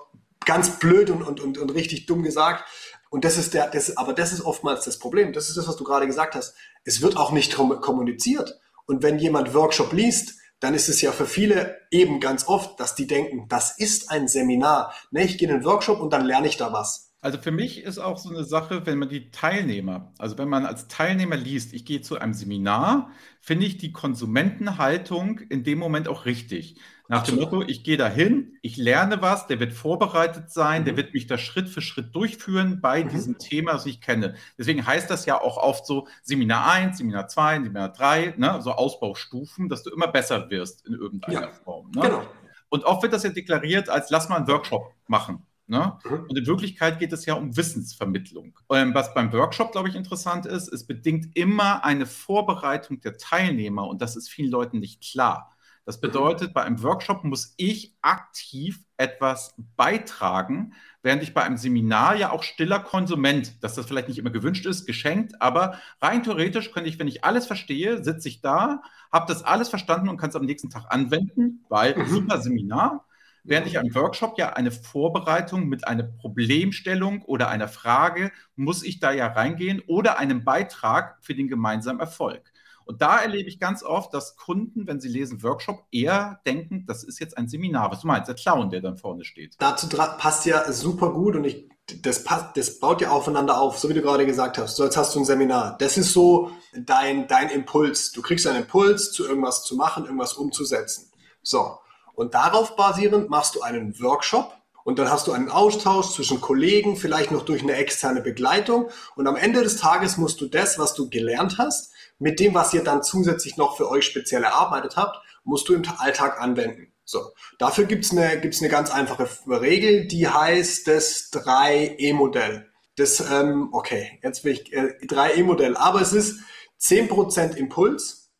ganz 0.46 0.78
blöd 0.78 1.10
und, 1.10 1.22
und, 1.22 1.40
und, 1.40 1.58
und 1.58 1.70
richtig 1.74 2.06
dumm 2.06 2.22
gesagt. 2.22 2.64
Und 3.10 3.26
das 3.26 3.36
ist 3.36 3.52
der, 3.52 3.68
das, 3.68 3.98
aber 3.98 4.14
das 4.14 4.32
ist 4.32 4.40
oftmals 4.40 4.86
das 4.86 4.98
Problem. 4.98 5.34
Das 5.34 5.50
ist 5.50 5.58
das, 5.58 5.68
was 5.68 5.76
du 5.76 5.84
gerade 5.84 6.06
gesagt 6.06 6.34
hast. 6.34 6.54
Es 6.84 7.02
wird 7.02 7.18
auch 7.18 7.32
nicht 7.32 7.54
kommuniziert. 7.54 8.58
Und 8.86 9.02
wenn 9.02 9.18
jemand 9.18 9.52
Workshop 9.52 9.92
liest, 9.92 10.36
dann 10.62 10.74
ist 10.74 10.88
es 10.88 11.00
ja 11.02 11.10
für 11.10 11.26
viele 11.26 11.80
eben 11.90 12.20
ganz 12.20 12.46
oft, 12.46 12.78
dass 12.78 12.94
die 12.94 13.08
denken, 13.08 13.46
das 13.48 13.76
ist 13.78 14.10
ein 14.10 14.28
Seminar. 14.28 14.94
Ne, 15.10 15.24
ich 15.24 15.36
gehe 15.36 15.48
in 15.48 15.54
einen 15.54 15.64
Workshop 15.64 16.00
und 16.00 16.12
dann 16.12 16.24
lerne 16.24 16.46
ich 16.46 16.56
da 16.56 16.72
was. 16.72 17.12
Also 17.20 17.38
für 17.38 17.50
mich 17.50 17.82
ist 17.82 17.98
auch 17.98 18.16
so 18.16 18.30
eine 18.30 18.44
Sache, 18.44 18.86
wenn 18.86 18.98
man 18.98 19.08
die 19.08 19.30
Teilnehmer, 19.30 20.12
also 20.18 20.38
wenn 20.38 20.48
man 20.48 20.64
als 20.64 20.86
Teilnehmer 20.86 21.36
liest, 21.36 21.72
ich 21.72 21.84
gehe 21.84 22.00
zu 22.00 22.18
einem 22.18 22.34
Seminar, 22.34 23.10
finde 23.40 23.66
ich 23.66 23.76
die 23.76 23.92
Konsumentenhaltung 23.92 25.40
in 25.48 25.64
dem 25.64 25.78
Moment 25.78 26.06
auch 26.06 26.26
richtig. 26.26 26.76
Nach 27.12 27.24
dem 27.24 27.34
Motto, 27.34 27.60
ich 27.60 27.84
gehe 27.84 27.98
dahin, 27.98 28.56
ich 28.62 28.78
lerne 28.78 29.20
was, 29.20 29.46
der 29.46 29.60
wird 29.60 29.74
vorbereitet 29.74 30.50
sein, 30.50 30.80
mhm. 30.80 30.84
der 30.86 30.96
wird 30.96 31.12
mich 31.12 31.26
da 31.26 31.36
Schritt 31.36 31.68
für 31.68 31.82
Schritt 31.82 32.14
durchführen 32.14 32.80
bei 32.80 33.04
mhm. 33.04 33.10
diesem 33.10 33.36
Thema, 33.36 33.72
das 33.72 33.84
ich 33.84 34.00
kenne. 34.00 34.34
Deswegen 34.56 34.86
heißt 34.86 35.10
das 35.10 35.26
ja 35.26 35.38
auch 35.38 35.58
oft 35.58 35.84
so 35.84 36.08
Seminar 36.22 36.72
1, 36.72 36.96
Seminar 36.96 37.28
2, 37.28 37.64
Seminar 37.64 37.92
3, 37.92 38.36
ne, 38.38 38.62
so 38.62 38.72
Ausbaustufen, 38.72 39.68
dass 39.68 39.82
du 39.82 39.90
immer 39.90 40.08
besser 40.08 40.48
wirst 40.48 40.86
in 40.86 40.94
irgendeiner 40.94 41.42
ja. 41.42 41.52
Form. 41.52 41.90
Ne? 41.90 42.00
Genau. 42.00 42.22
Und 42.70 42.84
oft 42.86 43.02
wird 43.02 43.12
das 43.12 43.24
ja 43.24 43.30
deklariert 43.30 43.90
als 43.90 44.08
lass 44.08 44.30
mal 44.30 44.36
einen 44.36 44.48
Workshop 44.48 44.94
machen. 45.06 45.44
Ne? 45.66 45.98
Mhm. 46.04 46.26
Und 46.30 46.38
in 46.38 46.46
Wirklichkeit 46.46 46.98
geht 46.98 47.12
es 47.12 47.26
ja 47.26 47.34
um 47.34 47.54
Wissensvermittlung. 47.54 48.58
Ähm, 48.70 48.94
was 48.94 49.12
beim 49.12 49.30
Workshop, 49.34 49.72
glaube 49.72 49.90
ich, 49.90 49.96
interessant 49.96 50.46
ist, 50.46 50.72
es 50.72 50.86
bedingt 50.86 51.36
immer 51.36 51.84
eine 51.84 52.06
Vorbereitung 52.06 53.02
der 53.02 53.18
Teilnehmer 53.18 53.86
und 53.86 54.00
das 54.00 54.16
ist 54.16 54.30
vielen 54.30 54.50
Leuten 54.50 54.78
nicht 54.78 55.02
klar. 55.02 55.50
Das 55.84 56.00
bedeutet, 56.00 56.54
bei 56.54 56.62
einem 56.62 56.82
Workshop 56.82 57.24
muss 57.24 57.54
ich 57.56 57.96
aktiv 58.02 58.84
etwas 58.96 59.54
beitragen, 59.76 60.74
während 61.02 61.24
ich 61.24 61.34
bei 61.34 61.42
einem 61.42 61.56
Seminar 61.56 62.14
ja 62.14 62.30
auch 62.30 62.44
stiller 62.44 62.78
Konsument, 62.78 63.62
dass 63.64 63.74
das 63.74 63.86
vielleicht 63.86 64.06
nicht 64.06 64.18
immer 64.18 64.30
gewünscht 64.30 64.64
ist, 64.64 64.86
geschenkt, 64.86 65.42
aber 65.42 65.80
rein 66.00 66.22
theoretisch 66.22 66.70
könnte 66.70 66.88
ich, 66.88 67.00
wenn 67.00 67.08
ich 67.08 67.24
alles 67.24 67.46
verstehe, 67.46 68.04
sitze 68.04 68.28
ich 68.28 68.40
da, 68.40 68.82
habe 69.10 69.26
das 69.26 69.42
alles 69.42 69.68
verstanden 69.70 70.08
und 70.08 70.18
kann 70.18 70.30
es 70.30 70.36
am 70.36 70.44
nächsten 70.44 70.70
Tag 70.70 70.86
anwenden, 70.88 71.64
weil 71.68 71.96
mhm. 71.96 72.06
super 72.06 72.40
Seminar. 72.40 73.04
Während 73.44 73.66
ich 73.66 73.76
am 73.76 73.92
Workshop 73.92 74.38
ja 74.38 74.52
eine 74.52 74.70
Vorbereitung 74.70 75.68
mit 75.68 75.88
einer 75.88 76.04
Problemstellung 76.04 77.22
oder 77.22 77.48
einer 77.48 77.66
Frage, 77.66 78.30
muss 78.54 78.84
ich 78.84 79.00
da 79.00 79.10
ja 79.10 79.26
reingehen 79.26 79.82
oder 79.88 80.18
einem 80.18 80.44
Beitrag 80.44 81.18
für 81.22 81.34
den 81.34 81.48
gemeinsamen 81.48 81.98
Erfolg. 81.98 82.51
Und 82.84 83.02
da 83.02 83.18
erlebe 83.18 83.48
ich 83.48 83.58
ganz 83.58 83.82
oft, 83.82 84.12
dass 84.14 84.36
Kunden, 84.36 84.86
wenn 84.86 85.00
sie 85.00 85.08
lesen 85.08 85.42
Workshop, 85.42 85.84
eher 85.90 86.40
denken, 86.46 86.84
das 86.86 87.04
ist 87.04 87.20
jetzt 87.20 87.36
ein 87.36 87.48
Seminar. 87.48 87.90
Was 87.90 88.00
du 88.00 88.06
meinst, 88.06 88.28
der 88.28 88.34
Clown, 88.34 88.70
der 88.70 88.80
dann 88.80 88.96
vorne 88.96 89.24
steht. 89.24 89.56
Dazu 89.58 89.88
passt 89.88 90.46
ja 90.46 90.70
super 90.72 91.10
gut 91.12 91.36
und 91.36 91.44
ich, 91.44 91.68
das, 92.02 92.24
passt, 92.24 92.56
das 92.56 92.78
baut 92.78 93.00
ja 93.00 93.10
aufeinander 93.10 93.60
auf, 93.60 93.78
so 93.78 93.88
wie 93.88 93.94
du 93.94 94.02
gerade 94.02 94.26
gesagt 94.26 94.58
hast. 94.58 94.76
So, 94.76 94.84
jetzt 94.84 94.96
hast 94.96 95.14
du 95.14 95.20
ein 95.20 95.24
Seminar. 95.24 95.76
Das 95.78 95.96
ist 95.96 96.12
so 96.12 96.50
dein, 96.74 97.26
dein 97.28 97.50
Impuls. 97.50 98.12
Du 98.12 98.22
kriegst 98.22 98.46
einen 98.46 98.62
Impuls, 98.62 99.12
zu 99.12 99.26
irgendwas 99.26 99.64
zu 99.64 99.76
machen, 99.76 100.04
irgendwas 100.04 100.34
umzusetzen. 100.34 101.10
So. 101.42 101.78
Und 102.14 102.34
darauf 102.34 102.76
basierend 102.76 103.30
machst 103.30 103.54
du 103.54 103.62
einen 103.62 103.98
Workshop 104.00 104.52
und 104.84 104.98
dann 104.98 105.10
hast 105.10 105.26
du 105.26 105.32
einen 105.32 105.48
Austausch 105.48 106.10
zwischen 106.10 106.40
Kollegen, 106.40 106.96
vielleicht 106.96 107.30
noch 107.30 107.44
durch 107.44 107.62
eine 107.62 107.74
externe 107.74 108.20
Begleitung. 108.20 108.90
Und 109.14 109.26
am 109.26 109.36
Ende 109.36 109.62
des 109.62 109.76
Tages 109.76 110.16
musst 110.16 110.40
du 110.40 110.46
das, 110.46 110.78
was 110.78 110.94
du 110.94 111.08
gelernt 111.08 111.58
hast, 111.58 111.91
mit 112.22 112.38
dem, 112.38 112.54
was 112.54 112.72
ihr 112.72 112.84
dann 112.84 113.02
zusätzlich 113.02 113.56
noch 113.56 113.76
für 113.76 113.90
euch 113.90 114.06
speziell 114.06 114.44
erarbeitet 114.44 114.96
habt, 114.96 115.18
musst 115.44 115.68
du 115.68 115.74
im 115.74 115.82
Alltag 115.98 116.40
anwenden. 116.40 116.92
So, 117.04 117.32
dafür 117.58 117.84
gibt's 117.84 118.12
eine, 118.12 118.40
gibt's 118.40 118.60
eine 118.60 118.70
ganz 118.70 118.90
einfache 118.90 119.28
Regel, 119.48 120.06
die 120.06 120.28
heißt 120.28 120.86
das 120.86 121.32
3E-Modell. 121.32 122.68
Das, 122.96 123.20
ähm, 123.20 123.70
okay, 123.72 124.20
jetzt 124.22 124.44
will 124.44 124.52
ich 124.52 124.72
äh, 124.72 124.94
3E-Modell, 125.04 125.76
aber 125.76 126.00
es 126.00 126.12
ist 126.12 126.40
10% 126.80 127.56
Impuls, 127.56 128.30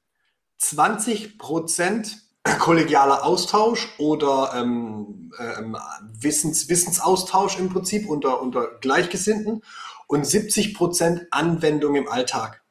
20% 0.60 2.12
kollegialer 2.60 3.24
Austausch 3.24 3.88
oder 3.98 4.52
ähm, 4.54 5.32
ähm, 5.38 5.76
Wissens, 6.12 6.68
Wissensaustausch 6.68 7.58
im 7.58 7.68
Prinzip 7.68 8.08
unter, 8.08 8.40
unter 8.40 8.78
Gleichgesinnten 8.80 9.62
und 10.06 10.24
70 10.24 10.74
Prozent 10.74 11.26
Anwendung 11.32 11.96
im 11.96 12.08
Alltag. 12.08 12.61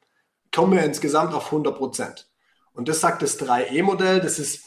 Kommen 0.54 0.72
wir 0.72 0.84
insgesamt 0.84 1.34
auf 1.34 1.46
100 1.46 1.76
Prozent. 1.76 2.28
Und 2.74 2.88
das 2.88 3.00
sagt 3.00 3.22
das 3.22 3.38
3E-Modell, 3.40 4.20
das 4.20 4.38
ist 4.38 4.64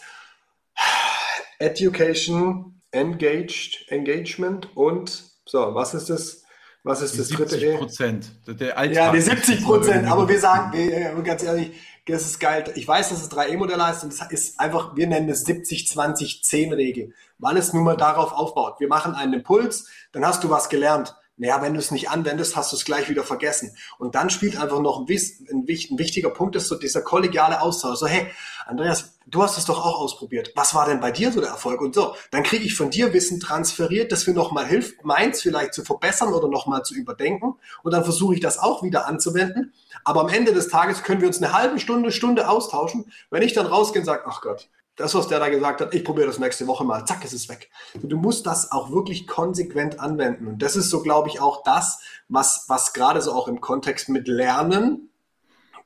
Education, 1.59 2.81
Engaged, 2.91 3.85
Engagement 3.89 4.75
und 4.75 5.23
so, 5.45 5.75
was 5.75 5.93
ist 5.93 6.09
das? 6.09 6.41
Was 6.83 7.01
ist 7.01 7.15
die 7.15 7.17
das 7.17 7.29
dritte 7.29 7.57
E? 7.57 7.77
Prozent. 7.77 8.31
ja, 8.91 9.11
die 9.11 9.21
70 9.21 9.63
Prozent, 9.63 10.07
aber 10.07 10.29
wir 10.29 10.39
sagen, 10.39 10.77
wir, 10.77 11.15
ganz 11.23 11.41
ehrlich, 11.41 11.71
das 12.05 12.25
ist 12.25 12.39
geil. 12.39 12.63
Ich 12.75 12.87
weiß, 12.87 13.09
dass 13.09 13.23
es 13.23 13.31
3E-Modell 13.31 13.81
heißt 13.81 14.03
und 14.03 14.13
es 14.13 14.21
ist 14.29 14.59
einfach, 14.59 14.95
wir 14.95 15.07
nennen 15.07 15.27
es 15.29 15.47
70-20-10-Regel, 15.47 17.13
weil 17.39 17.57
es 17.57 17.73
nun 17.73 17.83
mal 17.83 17.97
darauf 17.97 18.31
aufbaut. 18.33 18.79
Wir 18.79 18.87
machen 18.87 19.15
einen 19.15 19.33
Impuls, 19.33 19.89
dann 20.11 20.23
hast 20.23 20.43
du 20.43 20.49
was 20.51 20.69
gelernt. 20.69 21.15
Naja, 21.37 21.61
wenn 21.61 21.73
du 21.73 21.79
es 21.79 21.91
nicht 21.91 22.09
anwendest, 22.09 22.55
hast 22.55 22.71
du 22.71 22.77
es 22.77 22.85
gleich 22.85 23.09
wieder 23.09 23.23
vergessen. 23.23 23.75
Und 23.97 24.15
dann 24.15 24.29
spielt 24.29 24.57
einfach 24.57 24.79
noch 24.79 24.99
ein, 24.99 25.05
ein, 25.09 25.67
wichtiger 25.67 26.29
Punkt, 26.29 26.55
ist 26.55 26.67
so 26.67 26.75
dieser 26.75 27.01
kollegiale 27.01 27.61
Austausch. 27.61 27.99
So, 27.99 28.07
hey, 28.07 28.27
Andreas, 28.65 29.17
du 29.27 29.43
hast 29.43 29.57
es 29.57 29.65
doch 29.65 29.85
auch 29.85 29.99
ausprobiert. 29.99 30.53
Was 30.55 30.73
war 30.73 30.87
denn 30.87 31.01
bei 31.01 31.11
dir 31.11 31.33
so 31.33 31.41
der 31.41 31.49
Erfolg? 31.49 31.81
Und 31.81 31.93
so, 31.93 32.15
dann 32.31 32.43
kriege 32.43 32.63
ich 32.63 32.75
von 32.75 32.89
dir 32.89 33.11
Wissen 33.11 33.41
transferiert, 33.41 34.13
das 34.13 34.27
mir 34.27 34.33
nochmal 34.33 34.65
hilft, 34.65 35.03
meins 35.03 35.41
vielleicht 35.41 35.73
zu 35.73 35.83
verbessern 35.83 36.33
oder 36.33 36.47
nochmal 36.47 36.83
zu 36.83 36.95
überdenken. 36.95 37.55
Und 37.83 37.93
dann 37.93 38.05
versuche 38.05 38.35
ich 38.35 38.39
das 38.39 38.57
auch 38.57 38.81
wieder 38.81 39.05
anzuwenden. 39.05 39.73
Aber 40.05 40.21
am 40.21 40.29
Ende 40.29 40.53
des 40.53 40.69
Tages 40.69 41.03
können 41.03 41.19
wir 41.19 41.27
uns 41.27 41.41
eine 41.41 41.51
halbe 41.51 41.79
Stunde, 41.79 42.13
Stunde 42.13 42.47
austauschen. 42.47 43.11
Wenn 43.29 43.41
ich 43.41 43.53
dann 43.53 43.65
rausgehe 43.65 44.01
und 44.01 44.05
sage, 44.05 44.23
ach 44.25 44.39
Gott, 44.39 44.69
das, 44.95 45.13
was 45.13 45.27
der 45.27 45.39
da 45.39 45.49
gesagt 45.49 45.81
hat, 45.81 45.93
ich 45.93 46.03
probiere 46.03 46.27
das 46.27 46.39
nächste 46.39 46.67
Woche 46.67 46.85
mal, 46.85 47.05
zack, 47.05 47.23
ist 47.25 47.33
es 47.33 47.49
weg. 47.49 47.69
Du 47.95 48.17
musst 48.17 48.45
das 48.45 48.71
auch 48.71 48.91
wirklich 48.91 49.27
konsequent 49.27 49.99
anwenden. 49.99 50.47
Und 50.47 50.61
das 50.61 50.75
ist 50.75 50.89
so, 50.89 51.01
glaube 51.01 51.29
ich, 51.29 51.41
auch 51.41 51.63
das, 51.63 51.99
was, 52.29 52.65
was 52.67 52.93
gerade 52.93 53.21
so 53.21 53.33
auch 53.33 53.47
im 53.47 53.59
Kontext 53.59 54.09
mit 54.09 54.27
Lernen 54.27 55.09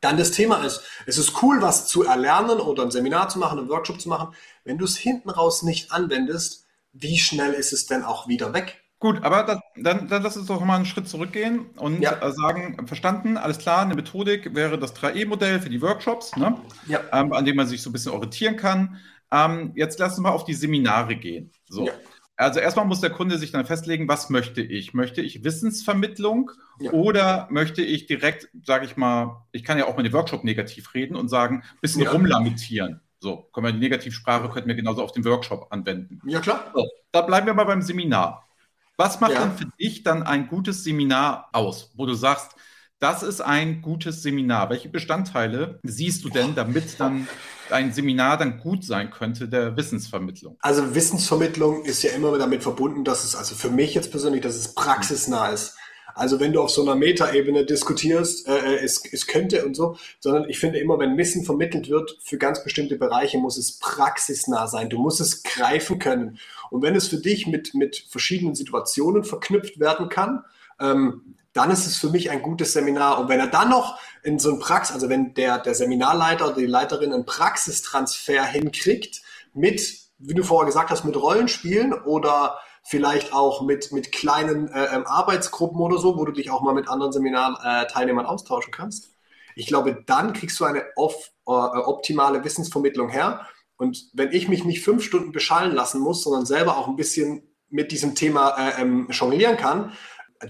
dann 0.02 0.18
das 0.18 0.32
Thema 0.32 0.64
ist. 0.64 0.82
Es 1.06 1.18
ist 1.18 1.42
cool, 1.42 1.62
was 1.62 1.88
zu 1.88 2.04
erlernen 2.04 2.60
oder 2.60 2.84
ein 2.84 2.92
Seminar 2.92 3.30
zu 3.30 3.40
machen, 3.40 3.60
einen 3.60 3.70
Workshop 3.70 4.00
zu 4.00 4.10
machen. 4.10 4.34
Wenn 4.64 4.78
du 4.78 4.86
es 4.86 4.96
hinten 4.96 5.30
raus 5.30 5.64
nicht 5.64 5.92
anwendest, 5.92 6.66
wie 6.94 7.18
schnell 7.18 7.54
ist 7.54 7.74
es 7.74 7.86
denn 7.86 8.04
auch 8.04 8.28
wieder 8.28 8.54
weg? 8.54 8.82
Gut, 9.00 9.24
aber 9.24 9.44
das, 9.44 9.60
dann, 9.78 10.10
dann 10.10 10.24
lass 10.24 10.36
uns 10.36 10.48
doch 10.48 10.64
mal 10.64 10.76
einen 10.76 10.86
Schritt 10.86 11.08
zurückgehen 11.08 11.68
und 11.78 12.02
ja. 12.02 12.22
Äh, 12.22 12.32
sagen, 12.34 12.86
verstanden, 12.86 13.38
alles 13.38 13.58
klar, 13.58 13.82
eine 13.82 13.96
Methodik 13.96 14.54
wäre 14.54 14.78
das 14.78 14.94
3E-Modell 14.94 15.62
für 15.62 15.70
die 15.70 15.82
Workshops, 15.82 16.36
ne? 16.36 16.58
ja. 16.88 17.00
ähm, 17.14 17.32
an 17.32 17.46
dem 17.46 17.56
man 17.56 17.66
sich 17.66 17.82
so 17.82 17.90
ein 17.90 17.94
bisschen 17.94 18.12
orientieren 18.12 18.58
kann. 18.58 18.98
Ähm, 19.32 19.72
jetzt 19.76 20.00
lass 20.00 20.14
uns 20.14 20.22
mal 20.22 20.32
auf 20.32 20.44
die 20.44 20.54
Seminare 20.54 21.16
gehen. 21.16 21.52
So. 21.70 21.88
Ja. 21.88 21.94
Also 22.36 22.60
erstmal 22.60 22.86
muss 22.86 23.00
der 23.00 23.10
Kunde 23.10 23.38
sich 23.38 23.52
dann 23.52 23.66
festlegen, 23.66 24.08
was 24.08 24.30
möchte 24.30 24.62
ich? 24.62 24.94
Möchte 24.94 25.22
ich 25.22 25.44
Wissensvermittlung 25.44 26.52
ja. 26.80 26.92
oder 26.92 27.48
möchte 27.52 27.82
ich 27.82 28.06
direkt, 28.06 28.50
sage 28.64 28.86
ich 28.86 28.98
mal, 28.98 29.46
ich 29.52 29.64
kann 29.64 29.78
ja 29.78 29.88
auch 29.88 29.96
mal 29.96 30.04
den 30.04 30.14
Workshop 30.14 30.44
negativ 30.44 30.94
reden 30.94 31.16
und 31.16 31.30
sagen, 31.30 31.64
ein 31.64 31.80
bisschen 31.82 32.04
ja. 32.04 32.12
rumlamentieren. 32.12 33.02
So, 33.20 33.50
können 33.54 33.68
wir 33.68 33.74
die 33.74 33.80
Negativsprache 33.80 34.50
könnten 34.50 34.70
wir 34.70 34.76
genauso 34.76 35.04
auf 35.04 35.12
den 35.12 35.26
Workshop 35.26 35.68
anwenden. 35.72 36.22
Ja, 36.26 36.40
klar. 36.40 36.72
So, 36.74 36.88
da 37.12 37.22
bleiben 37.22 37.46
wir 37.46 37.54
mal 37.54 37.66
beim 37.66 37.82
Seminar. 37.82 38.49
Was 39.00 39.22
macht 39.22 39.32
ja. 39.32 39.46
denn 39.46 39.58
für 39.58 39.66
dich 39.80 40.04
dann 40.04 40.24
ein 40.24 40.50
gutes 40.50 40.84
Seminar 40.84 41.48
aus, 41.54 41.94
wo 41.96 42.06
du 42.06 42.16
sagst, 42.16 42.52
das 43.00 43.24
ist 43.24 43.40
ein 43.40 43.82
gutes 43.82 44.24
Seminar? 44.24 44.70
Welche 44.70 44.90
Bestandteile 44.90 45.80
siehst 45.84 46.26
du 46.26 46.30
denn, 46.30 46.54
damit 46.54 47.00
dann 47.00 47.26
ein 47.70 47.94
Seminar 47.94 48.36
dann 48.36 48.60
gut 48.60 48.84
sein 48.84 49.10
könnte 49.10 49.48
der 49.48 49.78
Wissensvermittlung? 49.78 50.58
Also 50.60 50.94
Wissensvermittlung 50.96 51.86
ist 51.86 52.04
ja 52.04 52.12
immer 52.12 52.38
damit 52.38 52.62
verbunden, 52.62 53.06
dass 53.06 53.24
es, 53.24 53.38
also 53.38 53.56
für 53.56 53.70
mich 53.70 53.94
jetzt 53.94 54.12
persönlich, 54.12 54.42
dass 54.42 54.56
es 54.56 54.76
praxisnah 54.76 55.48
ist. 55.48 55.78
Also 56.20 56.40
wenn 56.40 56.52
du 56.52 56.62
auf 56.62 56.70
so 56.70 56.82
einer 56.82 56.96
Metaebene 56.96 57.66
diskutierst, 57.66 58.48
äh, 58.48 58.58
äh, 58.58 58.84
es, 58.84 59.02
es 59.12 59.26
könnte 59.26 59.66
und 59.66 59.76
so, 59.76 59.96
sondern 60.20 60.50
ich 60.50 60.60
finde 60.60 60.80
immer, 60.80 61.00
wenn 61.00 61.18
Wissen 61.18 61.46
vermittelt 61.46 61.90
wird 61.90 62.18
für 62.22 62.38
ganz 62.38 62.64
bestimmte 62.64 62.98
Bereiche, 62.98 63.38
muss 63.38 63.58
es 63.58 63.80
praxisnah 63.80 64.68
sein. 64.68 64.90
Du 64.90 65.00
musst 65.00 65.22
es 65.22 65.44
greifen 65.44 65.98
können. 65.98 66.38
Und 66.70 66.82
wenn 66.82 66.96
es 66.96 67.08
für 67.08 67.18
dich 67.18 67.48
mit, 67.48 67.74
mit 67.74 68.06
verschiedenen 68.10 68.54
Situationen 68.54 69.24
verknüpft 69.24 69.80
werden 69.80 70.10
kann, 70.10 70.44
ähm, 70.80 71.36
dann 71.54 71.72
ist 71.72 71.88
es 71.88 71.98
für 71.98 72.10
mich 72.10 72.30
ein 72.30 72.42
gutes 72.42 72.74
Seminar. 72.74 73.20
Und 73.20 73.30
wenn 73.30 73.40
er 73.40 73.48
dann 73.48 73.70
noch 73.70 73.98
in 74.22 74.40
so 74.40 74.52
ein 74.52 74.60
Praxis, 74.60 74.94
also 74.94 75.10
wenn 75.10 75.34
der, 75.34 75.58
der 75.58 75.74
Seminarleiter 75.74 76.48
oder 76.48 76.58
die 76.58 76.66
Leiterin 76.66 77.14
einen 77.14 77.26
Praxistransfer 77.26 78.46
hinkriegt 78.46 79.22
mit, 79.54 79.82
wie 80.20 80.34
du 80.34 80.44
vorher 80.44 80.68
gesagt 80.68 80.90
hast, 80.90 81.06
mit 81.06 81.16
Rollenspielen 81.16 81.94
oder 81.94 82.60
vielleicht 82.90 83.34
auch 83.34 83.62
mit, 83.62 83.92
mit 83.92 84.12
kleinen 84.12 84.68
äh, 84.70 84.96
ähm, 84.96 85.06
Arbeitsgruppen 85.06 85.80
oder 85.80 86.00
so, 86.00 86.18
wo 86.18 86.26
du 86.26 86.32
dich 86.32 86.50
auch 86.50 86.62
mal 86.62 86.74
mit 86.74 86.90
anderen 86.90 87.12
Seminarteilnehmern 87.12 88.26
austauschen 88.26 88.74
kannst. 88.74 89.12
Ich 89.56 89.68
glaube, 89.68 90.04
dann 90.08 90.34
kriegst 90.34 90.60
du 90.60 90.66
eine 90.66 90.84
off, 90.96 91.32
äh, 91.46 91.52
optimale 91.52 92.44
Wissensvermittlung 92.44 93.10
her. 93.10 93.46
Und 93.78 94.10
wenn 94.14 94.32
ich 94.32 94.48
mich 94.48 94.66
nicht 94.66 94.84
fünf 94.84 95.04
Stunden 95.04 95.32
beschallen 95.32 95.76
lassen 95.76 96.02
muss, 96.02 96.24
sondern 96.24 96.48
selber 96.48 96.78
auch 96.78 96.88
ein 96.88 96.96
bisschen 96.96 97.44
mit 97.70 97.92
diesem 97.92 98.16
Thema 98.16 98.58
äh, 98.58 98.82
ähm, 98.82 99.08
jonglieren 99.12 99.56
kann, 99.56 99.92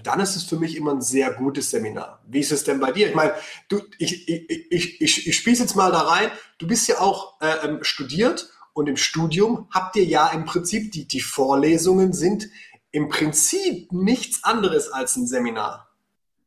dann 0.02 0.18
ist 0.20 0.34
es 0.34 0.44
für 0.44 0.56
mich 0.56 0.76
immer 0.76 0.92
ein 0.92 1.02
sehr 1.02 1.34
gutes 1.34 1.70
Seminar. 1.70 2.22
Wie 2.26 2.40
ist 2.40 2.52
es 2.52 2.64
denn 2.64 2.80
bei 2.80 2.90
dir? 2.90 3.08
Ich 3.08 3.14
meine, 3.14 3.34
du, 3.68 3.82
ich, 3.98 4.26
ich, 4.26 4.48
ich, 4.48 5.00
ich, 5.02 5.26
ich 5.26 5.36
spiele 5.36 5.58
jetzt 5.58 5.76
mal 5.76 5.92
da 5.92 6.00
rein. 6.00 6.30
Du 6.56 6.66
bist 6.66 6.88
ja 6.88 7.00
auch 7.00 7.38
äh, 7.42 7.66
ähm, 7.66 7.80
studiert 7.82 8.50
und 8.80 8.88
im 8.88 8.96
Studium 8.96 9.68
habt 9.70 9.94
ihr 9.96 10.04
ja 10.04 10.28
im 10.28 10.46
Prinzip, 10.46 10.90
die, 10.92 11.06
die 11.06 11.20
Vorlesungen 11.20 12.12
sind 12.12 12.48
im 12.92 13.08
Prinzip 13.08 13.92
nichts 13.92 14.42
anderes 14.42 14.90
als 14.90 15.16
ein 15.16 15.26
Seminar. 15.26 15.90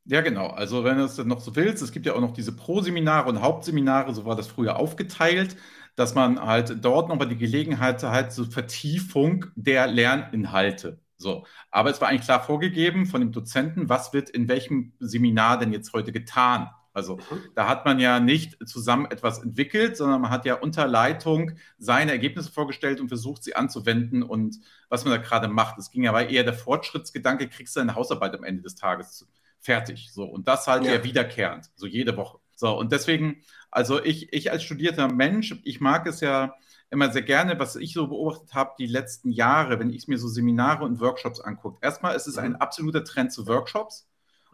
Ja, 0.05 0.21
genau. 0.21 0.47
Also 0.47 0.83
wenn 0.83 0.97
du 0.97 1.05
es 1.05 1.17
noch 1.19 1.39
so 1.39 1.55
willst, 1.55 1.81
es 1.81 1.91
gibt 1.91 2.05
ja 2.05 2.13
auch 2.13 2.21
noch 2.21 2.33
diese 2.33 2.51
Pro-Seminare 2.51 3.29
und 3.29 3.41
Hauptseminare, 3.41 4.13
so 4.13 4.25
war 4.25 4.35
das 4.35 4.47
früher 4.47 4.75
aufgeteilt, 4.75 5.55
dass 5.95 6.15
man 6.15 6.41
halt 6.41 6.83
dort 6.83 7.07
nochmal 7.07 7.29
die 7.29 7.37
Gelegenheit 7.37 8.03
hat 8.03 8.33
zur 8.33 8.51
Vertiefung 8.51 9.45
der 9.55 9.87
Lerninhalte. 9.87 10.99
So, 11.17 11.45
aber 11.71 11.91
es 11.91 12.01
war 12.01 12.09
eigentlich 12.09 12.25
klar 12.25 12.43
vorgegeben 12.43 13.05
von 13.05 13.21
dem 13.21 13.31
Dozenten, 13.31 13.87
was 13.87 14.11
wird 14.11 14.29
in 14.29 14.47
welchem 14.47 14.93
Seminar 14.99 15.59
denn 15.59 15.71
jetzt 15.71 15.93
heute 15.93 16.11
getan. 16.11 16.69
Also 16.93 17.19
da 17.55 17.67
hat 17.67 17.85
man 17.85 17.99
ja 17.99 18.19
nicht 18.19 18.57
zusammen 18.67 19.05
etwas 19.05 19.39
entwickelt, 19.39 19.97
sondern 19.97 20.21
man 20.21 20.31
hat 20.31 20.45
ja 20.45 20.55
unter 20.55 20.87
Leitung 20.87 21.53
seine 21.77 22.11
Ergebnisse 22.11 22.51
vorgestellt 22.51 23.01
und 23.01 23.07
versucht, 23.07 23.43
sie 23.43 23.55
anzuwenden 23.55 24.21
und 24.21 24.59
was 24.89 25.03
man 25.03 25.13
da 25.13 25.17
gerade 25.17 25.47
macht. 25.47 25.79
Es 25.79 25.89
ging 25.89 26.03
ja 26.03 26.11
aber 26.11 26.29
eher 26.29 26.43
der 26.43 26.53
Fortschrittsgedanke, 26.53 27.49
kriegst 27.49 27.75
du 27.75 27.79
deine 27.79 27.95
Hausarbeit 27.95 28.35
am 28.35 28.43
Ende 28.43 28.61
des 28.61 28.75
Tages 28.75 29.27
fertig. 29.59 30.11
So, 30.11 30.25
und 30.25 30.47
das 30.47 30.67
halt 30.67 30.85
ja. 30.85 30.93
eher 30.93 31.03
wiederkehrend, 31.03 31.71
so 31.75 31.87
jede 31.87 32.15
Woche. 32.15 32.37
So, 32.55 32.77
und 32.77 32.91
deswegen, 32.91 33.41
also 33.71 34.03
ich, 34.03 34.31
ich 34.31 34.51
als 34.51 34.63
studierter 34.63 35.11
Mensch, 35.11 35.59
ich 35.63 35.81
mag 35.81 36.05
es 36.05 36.21
ja 36.21 36.55
immer 36.91 37.11
sehr 37.11 37.23
gerne, 37.23 37.57
was 37.59 37.75
ich 37.75 37.93
so 37.93 38.07
beobachtet 38.07 38.53
habe, 38.53 38.73
die 38.77 38.85
letzten 38.85 39.31
Jahre, 39.31 39.79
wenn 39.79 39.89
ich 39.89 40.07
mir 40.07 40.19
so 40.19 40.27
Seminare 40.27 40.85
und 40.85 40.99
Workshops 40.99 41.39
angucke. 41.39 41.79
Erstmal 41.81 42.15
ist 42.15 42.27
es 42.27 42.37
ein 42.37 42.51
mhm. 42.51 42.57
absoluter 42.57 43.03
Trend 43.03 43.33
zu 43.33 43.47
Workshops. 43.47 44.07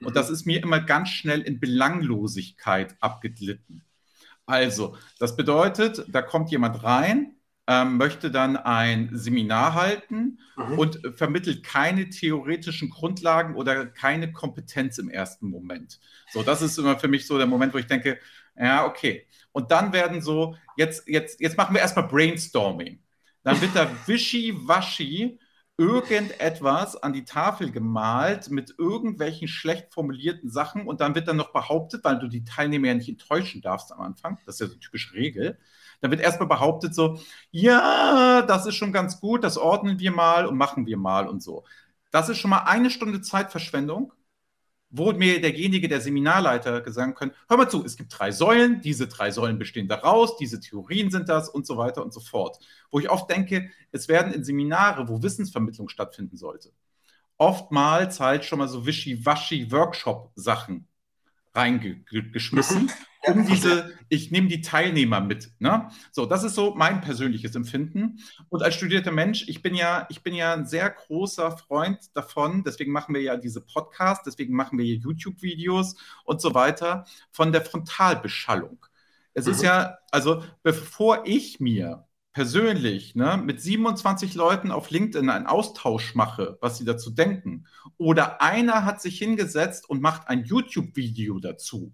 Und 0.03 0.15
das 0.15 0.29
ist 0.29 0.45
mir 0.45 0.61
immer 0.61 0.79
ganz 0.79 1.09
schnell 1.09 1.41
in 1.41 1.59
Belanglosigkeit 1.59 2.95
abgeglitten. 2.99 3.83
Also, 4.45 4.95
das 5.19 5.35
bedeutet, 5.35 6.05
da 6.07 6.21
kommt 6.21 6.49
jemand 6.49 6.83
rein, 6.83 7.35
ähm, 7.67 7.97
möchte 7.97 8.31
dann 8.31 8.57
ein 8.57 9.11
Seminar 9.13 9.75
halten 9.75 10.39
mhm. 10.57 10.79
und 10.79 10.99
vermittelt 11.15 11.63
keine 11.63 12.09
theoretischen 12.09 12.89
Grundlagen 12.89 13.53
oder 13.53 13.85
keine 13.85 14.31
Kompetenz 14.31 14.97
im 14.97 15.09
ersten 15.09 15.47
Moment. 15.47 15.99
So, 16.31 16.41
das 16.41 16.63
ist 16.63 16.79
immer 16.79 16.97
für 16.97 17.07
mich 17.07 17.27
so 17.27 17.37
der 17.37 17.45
Moment, 17.45 17.73
wo 17.75 17.77
ich 17.77 17.85
denke, 17.85 18.17
ja, 18.57 18.85
okay. 18.85 19.27
Und 19.51 19.69
dann 19.69 19.93
werden 19.93 20.21
so, 20.21 20.55
jetzt, 20.77 21.07
jetzt, 21.07 21.39
jetzt 21.39 21.57
machen 21.57 21.75
wir 21.75 21.81
erstmal 21.81 22.07
Brainstorming. 22.07 23.03
Dann 23.43 23.61
wird 23.61 23.75
da 23.75 23.87
wischiwaschi 24.07 25.39
irgendetwas 25.79 26.97
an 26.97 27.13
die 27.13 27.23
Tafel 27.23 27.71
gemalt 27.71 28.49
mit 28.51 28.75
irgendwelchen 28.77 29.47
schlecht 29.47 29.93
formulierten 29.93 30.49
Sachen 30.49 30.85
und 30.85 30.99
dann 30.99 31.15
wird 31.15 31.29
dann 31.29 31.37
noch 31.37 31.53
behauptet, 31.53 32.03
weil 32.03 32.19
du 32.19 32.27
die 32.27 32.43
Teilnehmer 32.43 32.87
ja 32.87 32.95
nicht 32.95 33.07
enttäuschen 33.07 33.61
darfst 33.61 33.93
am 33.93 34.01
Anfang, 34.01 34.37
das 34.45 34.55
ist 34.55 34.59
ja 34.59 34.67
so 34.67 34.73
eine 34.73 34.81
typische 34.81 35.13
Regel, 35.13 35.57
dann 36.01 36.11
wird 36.11 36.19
erstmal 36.21 36.49
behauptet 36.49 36.93
so, 36.93 37.19
ja, 37.51 38.41
das 38.41 38.65
ist 38.65 38.75
schon 38.75 38.91
ganz 38.91 39.21
gut, 39.21 39.43
das 39.43 39.57
ordnen 39.57 39.99
wir 39.99 40.11
mal 40.11 40.45
und 40.45 40.57
machen 40.57 40.85
wir 40.85 40.97
mal 40.97 41.27
und 41.27 41.41
so. 41.41 41.63
Das 42.11 42.27
ist 42.27 42.39
schon 42.39 42.49
mal 42.51 42.63
eine 42.65 42.89
Stunde 42.89 43.21
Zeitverschwendung 43.21 44.11
wo 44.91 45.11
mir 45.11 45.39
derjenige, 45.39 45.87
der 45.87 46.01
Seminarleiter 46.01 46.81
gesagt 46.81 47.17
können, 47.17 47.31
hör 47.47 47.57
mal 47.57 47.69
zu, 47.69 47.85
es 47.85 47.95
gibt 47.95 48.17
drei 48.17 48.31
Säulen, 48.31 48.81
diese 48.81 49.07
drei 49.07 49.31
Säulen 49.31 49.59
bestehen 49.59 49.87
daraus, 49.87 50.37
diese 50.37 50.59
Theorien 50.59 51.11
sind 51.11 51.29
das 51.29 51.49
und 51.49 51.67
so 51.67 51.77
weiter 51.77 52.03
und 52.03 52.13
so 52.13 52.19
fort. 52.19 52.57
Wo 52.91 52.99
ich 52.99 53.09
oft 53.09 53.29
denke, 53.29 53.69
es 53.91 54.07
werden 54.07 54.33
in 54.33 54.43
Seminare, 54.43 55.07
wo 55.07 55.21
Wissensvermittlung 55.21 55.89
stattfinden 55.89 56.37
sollte, 56.37 56.71
oftmals 57.37 58.19
halt 58.19 58.45
schon 58.45 58.59
mal 58.59 58.67
so 58.67 58.85
wischiwaschi 58.85 59.71
Workshop-Sachen 59.71 60.88
reingeschmissen, 61.53 62.91
um 63.25 63.45
diese, 63.45 63.93
ich 64.09 64.31
nehme 64.31 64.47
die 64.47 64.61
Teilnehmer 64.61 65.21
mit. 65.21 65.51
Ne? 65.59 65.89
So, 66.11 66.25
das 66.25 66.43
ist 66.43 66.55
so 66.55 66.75
mein 66.75 67.01
persönliches 67.01 67.55
Empfinden. 67.55 68.19
Und 68.49 68.63
als 68.63 68.75
studierter 68.75 69.11
Mensch, 69.11 69.47
ich 69.47 69.61
bin 69.61 69.75
ja, 69.75 70.05
ich 70.09 70.23
bin 70.23 70.33
ja 70.33 70.53
ein 70.53 70.65
sehr 70.65 70.89
großer 70.89 71.57
Freund 71.57 71.99
davon, 72.15 72.63
deswegen 72.63 72.91
machen 72.91 73.13
wir 73.15 73.21
ja 73.21 73.37
diese 73.37 73.61
Podcasts, 73.61 74.23
deswegen 74.23 74.55
machen 74.55 74.77
wir 74.77 74.85
hier 74.85 74.97
YouTube-Videos 74.97 75.95
und 76.23 76.41
so 76.41 76.53
weiter, 76.53 77.05
von 77.31 77.51
der 77.51 77.61
Frontalbeschallung. 77.61 78.85
Es 79.33 79.45
mhm. 79.45 79.51
ist 79.51 79.63
ja, 79.63 79.97
also 80.11 80.43
bevor 80.63 81.23
ich 81.25 81.59
mir 81.59 82.05
persönlich 82.39 83.15
ne, 83.15 83.35
mit 83.35 83.59
27 83.59 84.33
Leuten 84.33 84.71
auf 84.71 84.91
LinkedIn 84.91 85.29
einen 85.29 85.45
Austausch 85.45 86.15
mache, 86.15 86.57
was 86.61 86.77
sie 86.77 86.85
dazu 86.85 87.09
denken, 87.09 87.65
oder 87.97 88.41
einer 88.41 88.85
hat 88.85 89.01
sich 89.01 89.17
hingesetzt 89.17 89.89
und 89.89 90.01
macht 90.01 90.29
ein 90.29 90.45
YouTube-Video 90.45 91.39
dazu 91.39 91.91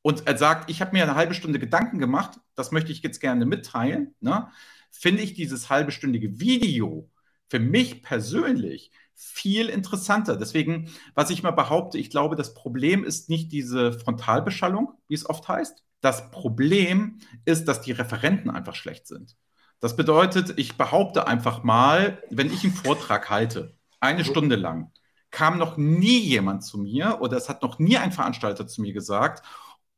und 0.00 0.26
er 0.26 0.38
sagt, 0.38 0.70
ich 0.70 0.80
habe 0.80 0.92
mir 0.92 1.02
eine 1.02 1.14
halbe 1.14 1.34
Stunde 1.34 1.58
Gedanken 1.58 1.98
gemacht, 1.98 2.40
das 2.54 2.72
möchte 2.72 2.90
ich 2.90 3.02
jetzt 3.02 3.20
gerne 3.20 3.44
mitteilen, 3.44 4.14
ne, 4.20 4.48
finde 4.90 5.20
ich 5.20 5.34
dieses 5.34 5.68
halbestündige 5.68 6.40
Video 6.40 7.10
für 7.50 7.58
mich 7.58 8.02
persönlich 8.02 8.92
viel 9.14 9.68
interessanter. 9.68 10.38
Deswegen, 10.38 10.88
was 11.14 11.28
ich 11.28 11.42
mal 11.42 11.50
behaupte, 11.50 11.98
ich 11.98 12.08
glaube, 12.08 12.34
das 12.34 12.54
Problem 12.54 13.04
ist 13.04 13.28
nicht 13.28 13.52
diese 13.52 13.92
Frontalbeschallung, 13.92 14.94
wie 15.06 15.14
es 15.14 15.28
oft 15.28 15.46
heißt. 15.46 15.84
Das 16.00 16.30
Problem 16.30 17.18
ist, 17.44 17.66
dass 17.66 17.82
die 17.82 17.92
Referenten 17.92 18.48
einfach 18.48 18.74
schlecht 18.74 19.06
sind. 19.06 19.36
Das 19.80 19.96
bedeutet, 19.96 20.58
ich 20.58 20.76
behaupte 20.76 21.26
einfach 21.26 21.62
mal, 21.62 22.22
wenn 22.30 22.52
ich 22.52 22.64
einen 22.64 22.72
Vortrag 22.72 23.30
halte, 23.30 23.76
eine 24.00 24.20
mhm. 24.20 24.24
Stunde 24.24 24.56
lang, 24.56 24.92
kam 25.30 25.58
noch 25.58 25.76
nie 25.76 26.18
jemand 26.18 26.64
zu 26.64 26.78
mir 26.78 27.18
oder 27.20 27.36
es 27.36 27.48
hat 27.48 27.62
noch 27.62 27.78
nie 27.78 27.98
ein 27.98 28.12
Veranstalter 28.12 28.66
zu 28.66 28.80
mir 28.80 28.92
gesagt, 28.92 29.44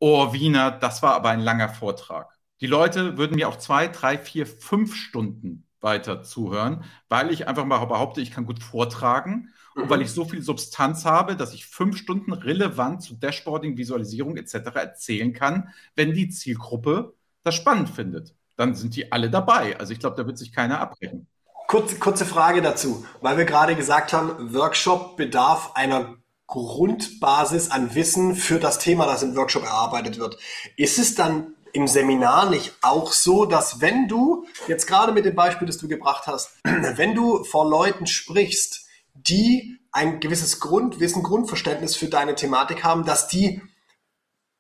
oh 0.01 0.33
Wiener, 0.33 0.71
das 0.71 1.03
war 1.03 1.15
aber 1.15 1.31
ein 1.31 1.41
langer 1.41 1.69
Vortrag. 1.69 2.39
Die 2.61 2.67
Leute 2.67 3.17
würden 3.17 3.37
mir 3.37 3.49
auch 3.49 3.59
zwei, 3.59 3.89
drei, 3.89 4.19
vier, 4.19 4.47
fünf 4.47 4.97
Stunden 4.97 5.65
weiter 5.81 6.23
zuhören, 6.23 6.85
weil 7.09 7.31
ich 7.31 7.47
einfach 7.47 7.65
mal 7.65 7.85
behaupte, 7.85 8.21
ich 8.21 8.33
kann 8.33 8.47
gut 8.47 8.63
vortragen 8.63 9.51
mhm. 9.75 9.83
und 9.83 9.91
weil 9.91 10.03
ich 10.03 10.11
so 10.11 10.25
viel 10.25 10.43
Substanz 10.43 11.05
habe, 11.05 11.37
dass 11.37 11.55
ich 11.55 11.67
fünf 11.67 11.97
Stunden 11.97 12.33
relevant 12.33 13.03
zu 13.03 13.15
Dashboarding, 13.15 13.77
Visualisierung 13.77 14.37
etc. 14.37 14.55
erzählen 14.75 15.33
kann, 15.33 15.73
wenn 15.95 16.15
die 16.15 16.29
Zielgruppe 16.29 17.15
das 17.45 17.55
spannend 17.55 17.91
findet. 17.91 18.35
Dann 18.59 18.75
sind 18.75 18.97
die 18.97 19.13
alle 19.13 19.31
dabei. 19.31 19.79
Also 19.79 19.93
ich 19.93 20.01
glaube, 20.01 20.17
da 20.17 20.27
wird 20.27 20.37
sich 20.37 20.53
keiner 20.53 20.81
abbrechen. 20.81 21.29
Kurze, 21.69 21.97
kurze 21.97 22.27
Frage 22.27 22.61
dazu, 22.61 23.07
weil 23.21 23.39
wir 23.39 23.45
gerade 23.45 23.77
gesagt 23.77 24.13
haben, 24.13 24.53
Workshop 24.53 25.17
bedarf 25.17 25.73
einer 25.75 26.17
Grundbasis 26.49 27.71
an 27.71 27.95
Wissen 27.95 28.35
für 28.35 28.59
das 28.59 28.79
Thema, 28.79 29.07
das 29.07 29.23
im 29.23 29.37
Workshop 29.37 29.63
erarbeitet 29.63 30.19
wird. 30.19 30.39
Ist 30.77 30.99
es 30.99 31.15
dann 31.15 31.55
im 31.73 31.87
Seminar 31.87 32.51
nicht 32.51 32.75
auch 32.83 33.13
so, 33.13 33.45
dass 33.45 33.81
wenn 33.81 34.09
du, 34.09 34.47
jetzt 34.67 34.87
gerade 34.87 35.13
mit 35.13 35.25
dem 35.25 35.37
Beispiel, 35.37 35.67
das 35.67 35.79
du 35.79 35.87
gebracht 35.87 36.27
hast, 36.27 36.59
wenn 36.65 37.15
du 37.15 37.45
vor 37.45 37.69
Leuten 37.69 38.07
sprichst, 38.07 38.87
die 39.15 39.79
ein 39.93 40.19
gewisses 40.19 40.59
Grundwissen, 40.59 41.23
Grundverständnis 41.23 41.95
für 41.95 42.09
deine 42.09 42.35
Thematik 42.35 42.83
haben, 42.83 43.05
dass 43.05 43.29
die 43.29 43.63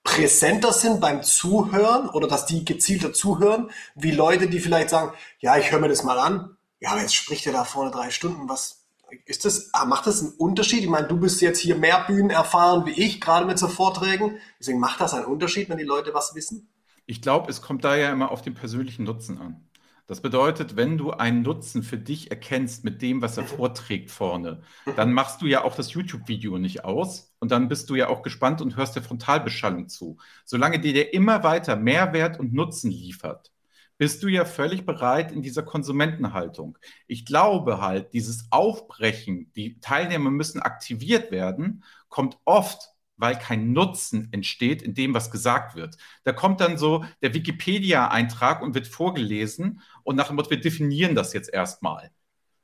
präsenter 0.04 0.72
sind 0.72 1.00
beim 1.00 1.22
Zuhören 1.22 2.08
oder 2.08 2.28
dass 2.28 2.46
die 2.46 2.64
gezielter 2.64 3.12
zuhören, 3.12 3.70
wie 3.94 4.10
Leute, 4.10 4.48
die 4.48 4.60
vielleicht 4.60 4.90
sagen, 4.90 5.12
ja, 5.38 5.56
ich 5.58 5.70
höre 5.70 5.80
mir 5.80 5.88
das 5.88 6.02
mal 6.02 6.18
an, 6.18 6.56
ja, 6.80 6.90
aber 6.90 7.02
jetzt 7.02 7.14
spricht 7.14 7.46
er 7.46 7.52
da 7.52 7.64
vorne 7.64 7.90
drei 7.90 8.10
Stunden, 8.10 8.48
was 8.48 8.86
ist 9.24 9.44
das, 9.44 9.72
ah, 9.72 9.84
macht 9.84 10.06
das 10.06 10.20
einen 10.22 10.32
Unterschied? 10.32 10.80
Ich 10.80 10.88
meine, 10.88 11.08
du 11.08 11.18
bist 11.18 11.40
jetzt 11.40 11.60
hier 11.60 11.76
mehr 11.76 12.04
Bühnen 12.06 12.30
erfahren 12.30 12.84
wie 12.86 12.92
ich, 12.92 13.20
gerade 13.20 13.46
mit 13.46 13.58
so 13.58 13.68
Vorträgen, 13.68 14.38
deswegen 14.58 14.80
macht 14.80 15.00
das 15.00 15.14
einen 15.14 15.24
Unterschied, 15.24 15.68
wenn 15.68 15.78
die 15.78 15.84
Leute 15.84 16.14
was 16.14 16.34
wissen? 16.34 16.68
Ich 17.06 17.22
glaube, 17.22 17.50
es 17.50 17.62
kommt 17.62 17.84
da 17.84 17.96
ja 17.96 18.12
immer 18.12 18.30
auf 18.30 18.42
den 18.42 18.54
persönlichen 18.54 19.04
Nutzen 19.04 19.38
an. 19.38 19.68
Das 20.08 20.22
bedeutet, 20.22 20.74
wenn 20.74 20.96
du 20.96 21.10
einen 21.10 21.42
Nutzen 21.42 21.82
für 21.82 21.98
dich 21.98 22.30
erkennst 22.30 22.82
mit 22.82 23.02
dem, 23.02 23.20
was 23.20 23.36
er 23.36 23.44
vorträgt 23.44 24.10
vorne, 24.10 24.62
dann 24.96 25.12
machst 25.12 25.42
du 25.42 25.46
ja 25.46 25.62
auch 25.62 25.76
das 25.76 25.92
YouTube-Video 25.92 26.56
nicht 26.56 26.82
aus 26.82 27.34
und 27.40 27.50
dann 27.52 27.68
bist 27.68 27.90
du 27.90 27.94
ja 27.94 28.08
auch 28.08 28.22
gespannt 28.22 28.62
und 28.62 28.74
hörst 28.74 28.96
der 28.96 29.02
Frontalbeschallung 29.02 29.88
zu. 29.90 30.16
Solange 30.46 30.80
dir 30.80 30.94
der 30.94 31.12
immer 31.12 31.42
weiter 31.42 31.76
Mehrwert 31.76 32.40
und 32.40 32.54
Nutzen 32.54 32.90
liefert, 32.90 33.52
bist 33.98 34.22
du 34.22 34.28
ja 34.28 34.46
völlig 34.46 34.86
bereit 34.86 35.30
in 35.30 35.42
dieser 35.42 35.62
Konsumentenhaltung. 35.62 36.78
Ich 37.06 37.26
glaube 37.26 37.82
halt, 37.82 38.14
dieses 38.14 38.46
Aufbrechen, 38.50 39.52
die 39.56 39.78
Teilnehmer 39.80 40.30
müssen 40.30 40.62
aktiviert 40.62 41.30
werden, 41.30 41.84
kommt 42.08 42.38
oft 42.46 42.94
weil 43.18 43.38
kein 43.38 43.72
Nutzen 43.72 44.28
entsteht 44.32 44.80
in 44.80 44.94
dem, 44.94 45.12
was 45.12 45.30
gesagt 45.30 45.74
wird. 45.74 45.96
Da 46.24 46.32
kommt 46.32 46.60
dann 46.60 46.78
so 46.78 47.04
der 47.20 47.34
Wikipedia-Eintrag 47.34 48.62
und 48.62 48.74
wird 48.74 48.88
vorgelesen 48.88 49.82
und 50.02 50.16
nach 50.16 50.28
dem 50.28 50.36
Motto, 50.36 50.50
wir 50.50 50.60
definieren 50.60 51.14
das 51.14 51.32
jetzt 51.32 51.52
erstmal. 51.52 52.10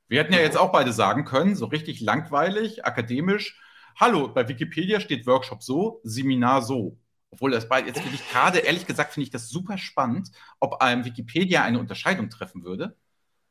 Wir 0.09 0.21
hätten 0.21 0.33
ja 0.33 0.41
jetzt 0.41 0.57
auch 0.57 0.73
beide 0.73 0.93
sagen 0.93 1.25
können, 1.25 1.57
so 1.57 1.67
richtig 1.67 2.01
langweilig, 2.01 2.85
akademisch, 2.85 3.61
hallo, 3.97 4.29
bei 4.29 4.49
Wikipedia 4.49 5.01
steht 5.01 5.27
Workshop 5.27 5.63
so, 5.63 6.01
Seminar 6.05 6.63
so. 6.63 6.99
Obwohl 7.31 7.51
das 7.51 7.69
bei, 7.69 7.83
jetzt 7.83 8.01
finde 8.01 8.15
ich 8.15 8.31
gerade, 8.31 8.61
ehrlich 8.61 8.87
gesagt, 8.87 9.13
finde 9.13 9.25
ich 9.25 9.31
das 9.31 9.49
super 9.49 9.77
spannend, 9.77 10.31
ob 10.61 10.81
einem 10.81 11.05
Wikipedia 11.05 11.65
eine 11.65 11.81
Unterscheidung 11.81 12.31
treffen 12.31 12.63
würde. 12.63 12.97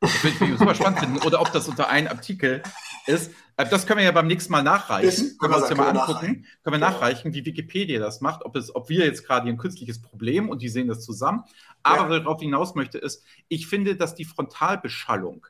Das 0.04 0.24
würde 0.24 0.52
ich 0.52 0.58
super 0.58 0.74
spannend 0.74 1.00
finden. 1.00 1.18
Oder 1.18 1.40
ob 1.40 1.52
das 1.52 1.68
unter 1.68 1.88
einem 1.88 2.08
Artikel 2.08 2.62
ist. 3.06 3.32
Äh, 3.56 3.66
das 3.68 3.86
können 3.86 3.98
wir 3.98 4.04
ja 4.04 4.12
beim 4.12 4.26
nächsten 4.26 4.52
Mal 4.52 4.62
nachreichen. 4.62 5.36
Können 5.38 5.52
wir 5.52 5.58
uns 5.58 5.68
ja 5.68 5.76
mal 5.76 5.96
angucken. 5.96 6.46
Können 6.62 6.74
wir 6.74 6.78
nachreichen, 6.78 7.32
wie 7.34 7.44
Wikipedia 7.44 7.98
das 8.00 8.20
macht, 8.20 8.44
ob, 8.44 8.56
es, 8.56 8.74
ob 8.74 8.88
wir 8.88 9.04
jetzt 9.04 9.26
gerade 9.26 9.44
hier 9.44 9.52
ein 9.52 9.58
künstliches 9.58 10.02
Problem 10.02 10.48
und 10.48 10.62
die 10.62 10.68
sehen 10.68 10.88
das 10.88 11.04
zusammen. 11.04 11.44
Aber 11.82 12.16
ja. 12.16 12.24
worauf 12.24 12.40
ich 12.40 12.46
hinaus 12.46 12.74
möchte, 12.74 12.98
ist, 12.98 13.24
ich 13.48 13.66
finde, 13.66 13.96
dass 13.96 14.14
die 14.14 14.24
Frontalbeschallung 14.24 15.46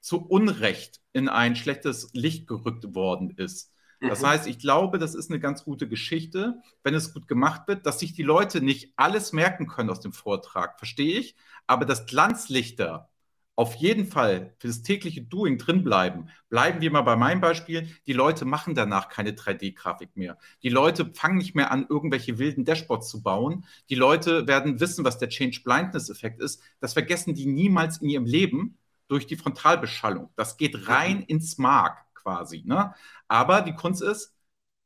zu 0.00 0.24
Unrecht 0.26 1.00
in 1.12 1.28
ein 1.28 1.56
schlechtes 1.56 2.10
Licht 2.12 2.46
gerückt 2.46 2.94
worden 2.94 3.30
ist. 3.36 3.72
Das 4.00 4.22
mhm. 4.22 4.26
heißt, 4.26 4.46
ich 4.46 4.60
glaube, 4.60 4.98
das 4.98 5.14
ist 5.14 5.30
eine 5.30 5.40
ganz 5.40 5.64
gute 5.64 5.88
Geschichte, 5.88 6.62
wenn 6.84 6.94
es 6.94 7.12
gut 7.12 7.26
gemacht 7.26 7.66
wird, 7.66 7.84
dass 7.84 7.98
sich 7.98 8.12
die 8.12 8.22
Leute 8.22 8.60
nicht 8.60 8.92
alles 8.96 9.32
merken 9.32 9.66
können 9.66 9.90
aus 9.90 10.00
dem 10.00 10.12
Vortrag, 10.12 10.78
verstehe 10.78 11.18
ich, 11.18 11.34
aber 11.66 11.84
dass 11.84 12.06
Glanzlichter 12.06 13.10
auf 13.58 13.74
jeden 13.74 14.06
Fall 14.06 14.54
für 14.60 14.68
das 14.68 14.82
tägliche 14.82 15.20
Doing 15.20 15.58
drin 15.58 15.82
bleiben. 15.82 16.28
Bleiben 16.48 16.80
wir 16.80 16.92
mal 16.92 17.02
bei 17.02 17.16
meinem 17.16 17.40
Beispiel. 17.40 17.88
Die 18.06 18.12
Leute 18.12 18.44
machen 18.44 18.76
danach 18.76 19.08
keine 19.08 19.32
3D-Grafik 19.32 20.16
mehr. 20.16 20.38
Die 20.62 20.68
Leute 20.68 21.10
fangen 21.12 21.38
nicht 21.38 21.56
mehr 21.56 21.72
an, 21.72 21.84
irgendwelche 21.88 22.38
wilden 22.38 22.64
Dashboards 22.64 23.08
zu 23.08 23.20
bauen. 23.20 23.66
Die 23.90 23.96
Leute 23.96 24.46
werden 24.46 24.78
wissen, 24.78 25.04
was 25.04 25.18
der 25.18 25.28
Change 25.28 25.62
Blindness-Effekt 25.64 26.40
ist. 26.40 26.62
Das 26.78 26.92
vergessen 26.92 27.34
die 27.34 27.46
niemals 27.46 27.98
in 27.98 28.08
ihrem 28.10 28.26
Leben 28.26 28.78
durch 29.08 29.26
die 29.26 29.34
Frontalbeschallung. 29.34 30.30
Das 30.36 30.56
geht 30.56 30.86
rein 30.86 31.16
mhm. 31.16 31.24
ins 31.26 31.58
Mark 31.58 32.06
quasi. 32.14 32.62
Ne? 32.64 32.94
Aber 33.26 33.62
die 33.62 33.74
Kunst 33.74 34.02
ist, 34.02 34.36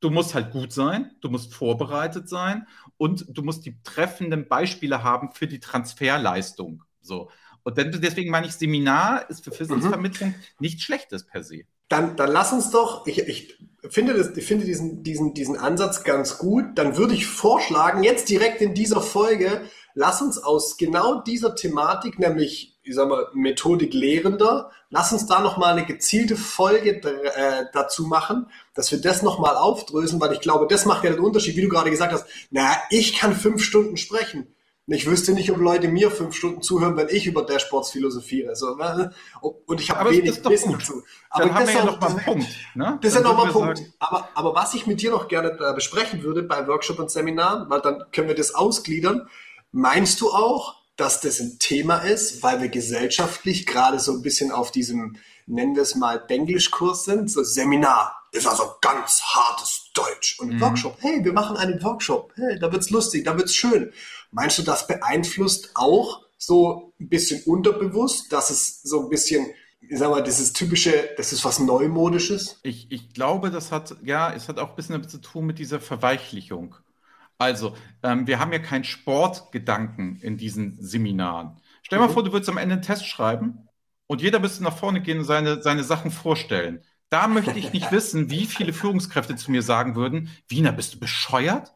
du 0.01 0.09
musst 0.09 0.35
halt 0.35 0.51
gut 0.51 0.73
sein, 0.73 1.11
du 1.21 1.29
musst 1.29 1.53
vorbereitet 1.53 2.27
sein 2.27 2.67
und 2.97 3.27
du 3.29 3.43
musst 3.43 3.67
die 3.67 3.83
treffenden 3.83 4.49
Beispiele 4.49 5.03
haben 5.03 5.31
für 5.33 5.47
die 5.47 5.61
Transferleistung. 5.61 6.85
So. 7.03 7.29
Und 7.65 7.77
deswegen 7.77 8.31
meine 8.31 8.47
ich, 8.47 8.55
Seminar 8.55 9.29
ist 9.31 9.45
für 9.45 9.59
Wissensvermittlung 9.59 10.31
mhm. 10.31 10.35
nichts 10.59 10.83
Schlechtes 10.83 11.25
per 11.25 11.45
se. 11.45 11.63
Dann, 11.89 12.17
dann 12.17 12.31
lass 12.31 12.53
uns 12.53 12.71
doch, 12.71 13.07
ich, 13.07 13.19
ich 13.29 13.59
finde, 13.89 14.15
das, 14.15 14.37
ich 14.37 14.47
finde 14.47 14.65
diesen, 14.65 15.03
diesen, 15.03 15.35
diesen 15.35 15.57
Ansatz 15.57 16.05
ganz 16.05 16.39
gut. 16.39 16.65
Dann 16.75 16.97
würde 16.97 17.15
ich 17.15 17.27
vorschlagen, 17.27 18.03
jetzt 18.03 18.29
direkt 18.29 18.61
in 18.63 18.75
dieser 18.75 19.01
Folge, 19.01 19.63
lass 19.95 20.23
uns 20.23 20.39
aus 20.39 20.77
genau 20.77 21.21
dieser 21.21 21.55
Thematik, 21.55 22.19
nämlich, 22.19 22.79
ich 22.83 22.95
sag 22.95 23.09
mal, 23.09 23.29
Methodik 23.35 23.95
Lehrender, 23.95 24.71
lass 24.91 25.13
uns 25.13 25.27
da 25.27 25.41
nochmal 25.41 25.73
eine 25.73 25.87
gezielte 25.87 26.37
Folge 26.37 27.03
äh, 27.03 27.67
dazu 27.73 28.07
machen, 28.07 28.47
dass 28.75 28.91
wir 28.91 29.01
das 29.01 29.23
nochmal 29.23 29.57
aufdröseln, 29.57 30.21
weil 30.21 30.33
ich 30.33 30.41
glaube, 30.41 30.67
das 30.69 30.87
macht 30.87 31.05
ja 31.05 31.11
den 31.11 31.21
Unterschied, 31.21 31.57
wie 31.57 31.63
du 31.63 31.69
gerade 31.69 31.91
gesagt 31.91 32.13
hast. 32.13 32.27
Na, 32.51 32.75
ich 32.91 33.19
kann 33.19 33.35
fünf 33.35 33.63
Stunden 33.63 33.97
sprechen 33.97 34.49
ich 34.93 35.07
wüsste 35.07 35.33
nicht, 35.33 35.51
ob 35.51 35.59
Leute 35.59 35.89
mir 35.89 36.11
fünf 36.11 36.35
Stunden 36.35 36.63
zuhören, 36.63 36.97
wenn 36.97 37.09
ich 37.09 37.27
über 37.27 37.43
Dashboards 37.43 37.91
philosophiere. 37.91 38.51
Also, 38.51 38.75
ne? 38.75 39.13
und 39.41 39.81
ich 39.81 39.91
habe 39.91 40.11
wenig 40.11 40.45
Wissen 40.45 40.73
dazu. 40.73 41.03
Aber 41.31 41.47
Dann 41.47 41.55
das 41.55 41.61
haben 41.61 41.67
wir 41.69 41.75
ja 41.75 41.85
noch 41.85 42.01
mal 42.01 42.11
einen 42.11 42.21
Punkt. 42.21 42.49
Ne? 42.75 42.99
Das 43.01 43.13
ist 43.13 43.17
ja 43.17 43.23
noch 43.23 43.37
mal 43.37 43.47
ein 43.47 43.53
Punkt. 43.53 43.83
Aber, 43.99 44.29
aber 44.35 44.55
was 44.55 44.75
ich 44.75 44.87
mit 44.87 45.01
dir 45.01 45.11
noch 45.11 45.29
gerne 45.29 45.59
äh, 45.61 45.75
besprechen 45.75 46.23
würde 46.23 46.43
bei 46.43 46.67
Workshop 46.67 46.99
und 46.99 47.11
Seminaren, 47.11 47.71
weil 47.71 47.81
dann 47.81 48.05
können 48.13 48.29
wir 48.29 48.35
das 48.35 48.55
ausgliedern. 48.55 49.29
Meinst 49.71 50.21
du 50.21 50.31
auch, 50.31 50.82
dass 50.97 51.21
das 51.21 51.41
ein 51.41 51.59
Thema 51.59 51.99
ist, 51.99 52.43
weil 52.43 52.61
wir 52.61 52.69
gesellschaftlich 52.69 53.67
gerade 53.67 53.99
so 53.99 54.13
ein 54.13 54.23
bisschen 54.23 54.53
auf 54.53 54.71
diesem, 54.71 55.17
nennen 55.47 55.75
wir 55.75 55.83
es 55.83 55.95
mal, 55.95 56.19
Denglischkurs 56.19 57.05
sind? 57.05 57.31
So 57.31 57.43
Seminar 57.43 58.23
ist 58.33 58.47
also 58.47 58.75
ganz 58.81 59.23
hartes 59.23 59.91
Deutsch. 59.95 60.39
Und 60.41 60.55
mhm. 60.55 60.61
Workshop, 60.61 60.97
hey, 61.01 61.25
wir 61.25 61.33
machen 61.33 61.57
einen 61.57 61.83
Workshop. 61.83 62.33
Hey, 62.37 62.59
da 62.59 62.73
wird's 62.73 62.91
lustig, 62.91 63.25
da 63.25 63.37
wird's 63.37 63.55
schön. 63.55 63.93
Meinst 64.31 64.59
du, 64.59 64.63
das 64.63 64.87
beeinflusst 64.87 65.71
auch 65.75 66.23
so 66.39 66.93
ein 67.01 67.09
bisschen 67.09 67.43
unterbewusst, 67.45 68.33
dass 68.33 68.51
es 68.51 68.83
so 68.83 69.03
ein 69.03 69.09
bisschen, 69.09 69.47
ich 69.81 69.99
sag 69.99 70.11
mal, 70.11 70.23
dieses 70.23 70.53
typische, 70.53 71.11
das 71.17 71.33
ist 71.33 71.45
was 71.45 71.59
Neumodisches? 71.59 72.59
Ich, 72.63 72.91
ich 72.91 73.13
glaube, 73.13 73.51
das 73.51 73.71
hat, 73.71 73.95
ja, 74.03 74.33
es 74.33 74.49
hat 74.49 74.59
auch 74.59 74.71
ein 74.71 74.77
bisschen 74.77 74.95
damit 74.95 75.11
zu 75.11 75.19
tun 75.19 75.47
mit 75.47 75.59
dieser 75.59 75.81
Verweichlichung. 75.81 76.75
Also, 77.43 77.77
ähm, 78.05 78.29
wir 78.29 78.39
haben 78.39 78.53
ja 78.53 78.61
keinen 78.61 78.85
Sportgedanken 78.85 80.17
in 80.23 80.37
diesen 80.37 80.81
Seminaren. 80.81 81.61
Stell 81.83 81.99
dir 81.99 82.03
mhm. 82.03 82.09
mal 82.09 82.15
vor, 82.15 82.23
du 82.23 82.33
würdest 82.33 82.49
am 82.49 82.57
Ende 82.57 82.75
einen 82.75 82.83
Test 82.83 83.05
schreiben 83.05 83.69
und 84.07 84.23
jeder 84.23 84.39
müsste 84.39 84.63
nach 84.63 84.77
vorne 84.77 85.01
gehen 85.01 85.19
und 85.19 85.25
seine, 85.25 85.61
seine 85.61 85.83
Sachen 85.83 86.13
vorstellen. 86.13 86.85
Da 87.09 87.27
möchte 87.27 87.59
ich 87.59 87.73
nicht 87.73 87.91
wissen, 87.93 88.31
wie 88.31 88.47
viele 88.47 88.73
Führungskräfte 88.73 89.35
zu 89.35 89.51
mir 89.51 89.63
sagen 89.63 89.97
würden, 89.97 90.31
Wiener, 90.47 90.71
bist 90.71 90.95
du 90.95 91.01
bescheuert? 91.01 91.75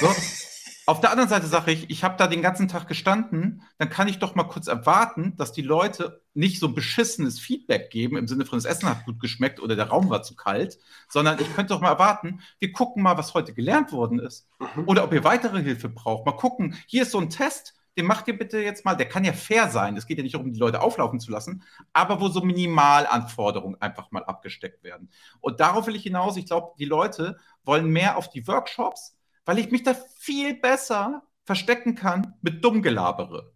So, 0.00 0.08
auf 0.86 1.00
der 1.00 1.10
anderen 1.10 1.28
Seite 1.28 1.46
sage 1.48 1.72
ich, 1.72 1.90
ich 1.90 2.04
habe 2.04 2.16
da 2.16 2.28
den 2.28 2.42
ganzen 2.42 2.68
Tag 2.68 2.86
gestanden, 2.86 3.62
dann 3.76 3.90
kann 3.90 4.06
ich 4.06 4.20
doch 4.20 4.36
mal 4.36 4.44
kurz 4.44 4.68
erwarten, 4.68 5.34
dass 5.36 5.50
die 5.52 5.62
Leute 5.62 6.22
nicht 6.32 6.60
so 6.60 6.72
beschissenes 6.72 7.40
Feedback 7.40 7.90
geben, 7.90 8.16
im 8.16 8.28
Sinne 8.28 8.46
von 8.46 8.56
das 8.56 8.66
Essen 8.66 8.88
hat 8.88 9.04
gut 9.04 9.18
geschmeckt 9.18 9.58
oder 9.58 9.74
der 9.74 9.88
Raum 9.88 10.08
war 10.10 10.22
zu 10.22 10.36
kalt, 10.36 10.78
sondern 11.08 11.40
ich 11.40 11.52
könnte 11.54 11.74
doch 11.74 11.80
mal 11.80 11.88
erwarten, 11.88 12.40
wir 12.60 12.70
gucken 12.72 13.02
mal, 13.02 13.18
was 13.18 13.34
heute 13.34 13.52
gelernt 13.52 13.90
worden 13.90 14.20
ist. 14.20 14.48
Mhm. 14.60 14.84
Oder 14.86 15.02
ob 15.02 15.12
ihr 15.12 15.24
weitere 15.24 15.60
Hilfe 15.60 15.88
braucht. 15.88 16.24
Mal 16.24 16.36
gucken, 16.36 16.76
hier 16.86 17.02
ist 17.02 17.10
so 17.10 17.18
ein 17.18 17.30
Test, 17.30 17.74
den 17.96 18.06
macht 18.06 18.28
ihr 18.28 18.38
bitte 18.38 18.60
jetzt 18.60 18.84
mal, 18.84 18.94
der 18.94 19.08
kann 19.08 19.24
ja 19.24 19.32
fair 19.32 19.70
sein, 19.70 19.96
es 19.96 20.06
geht 20.06 20.18
ja 20.18 20.22
nicht 20.22 20.34
darum, 20.34 20.52
die 20.52 20.60
Leute 20.60 20.82
auflaufen 20.82 21.18
zu 21.18 21.32
lassen, 21.32 21.64
aber 21.92 22.20
wo 22.20 22.28
so 22.28 22.42
Minimalanforderungen 22.42 23.80
einfach 23.80 24.12
mal 24.12 24.22
abgesteckt 24.24 24.84
werden. 24.84 25.10
Und 25.40 25.58
darauf 25.58 25.86
will 25.86 25.96
ich 25.96 26.02
hinaus, 26.04 26.36
ich 26.36 26.46
glaube, 26.46 26.74
die 26.78 26.84
Leute 26.84 27.38
wollen 27.64 27.88
mehr 27.88 28.18
auf 28.18 28.28
die 28.30 28.46
Workshops, 28.46 29.15
weil 29.46 29.58
ich 29.58 29.70
mich 29.70 29.82
da 29.82 29.96
viel 30.18 30.54
besser 30.54 31.22
verstecken 31.44 31.94
kann 31.94 32.34
mit 32.42 32.62
Dummgelabere. 32.62 33.54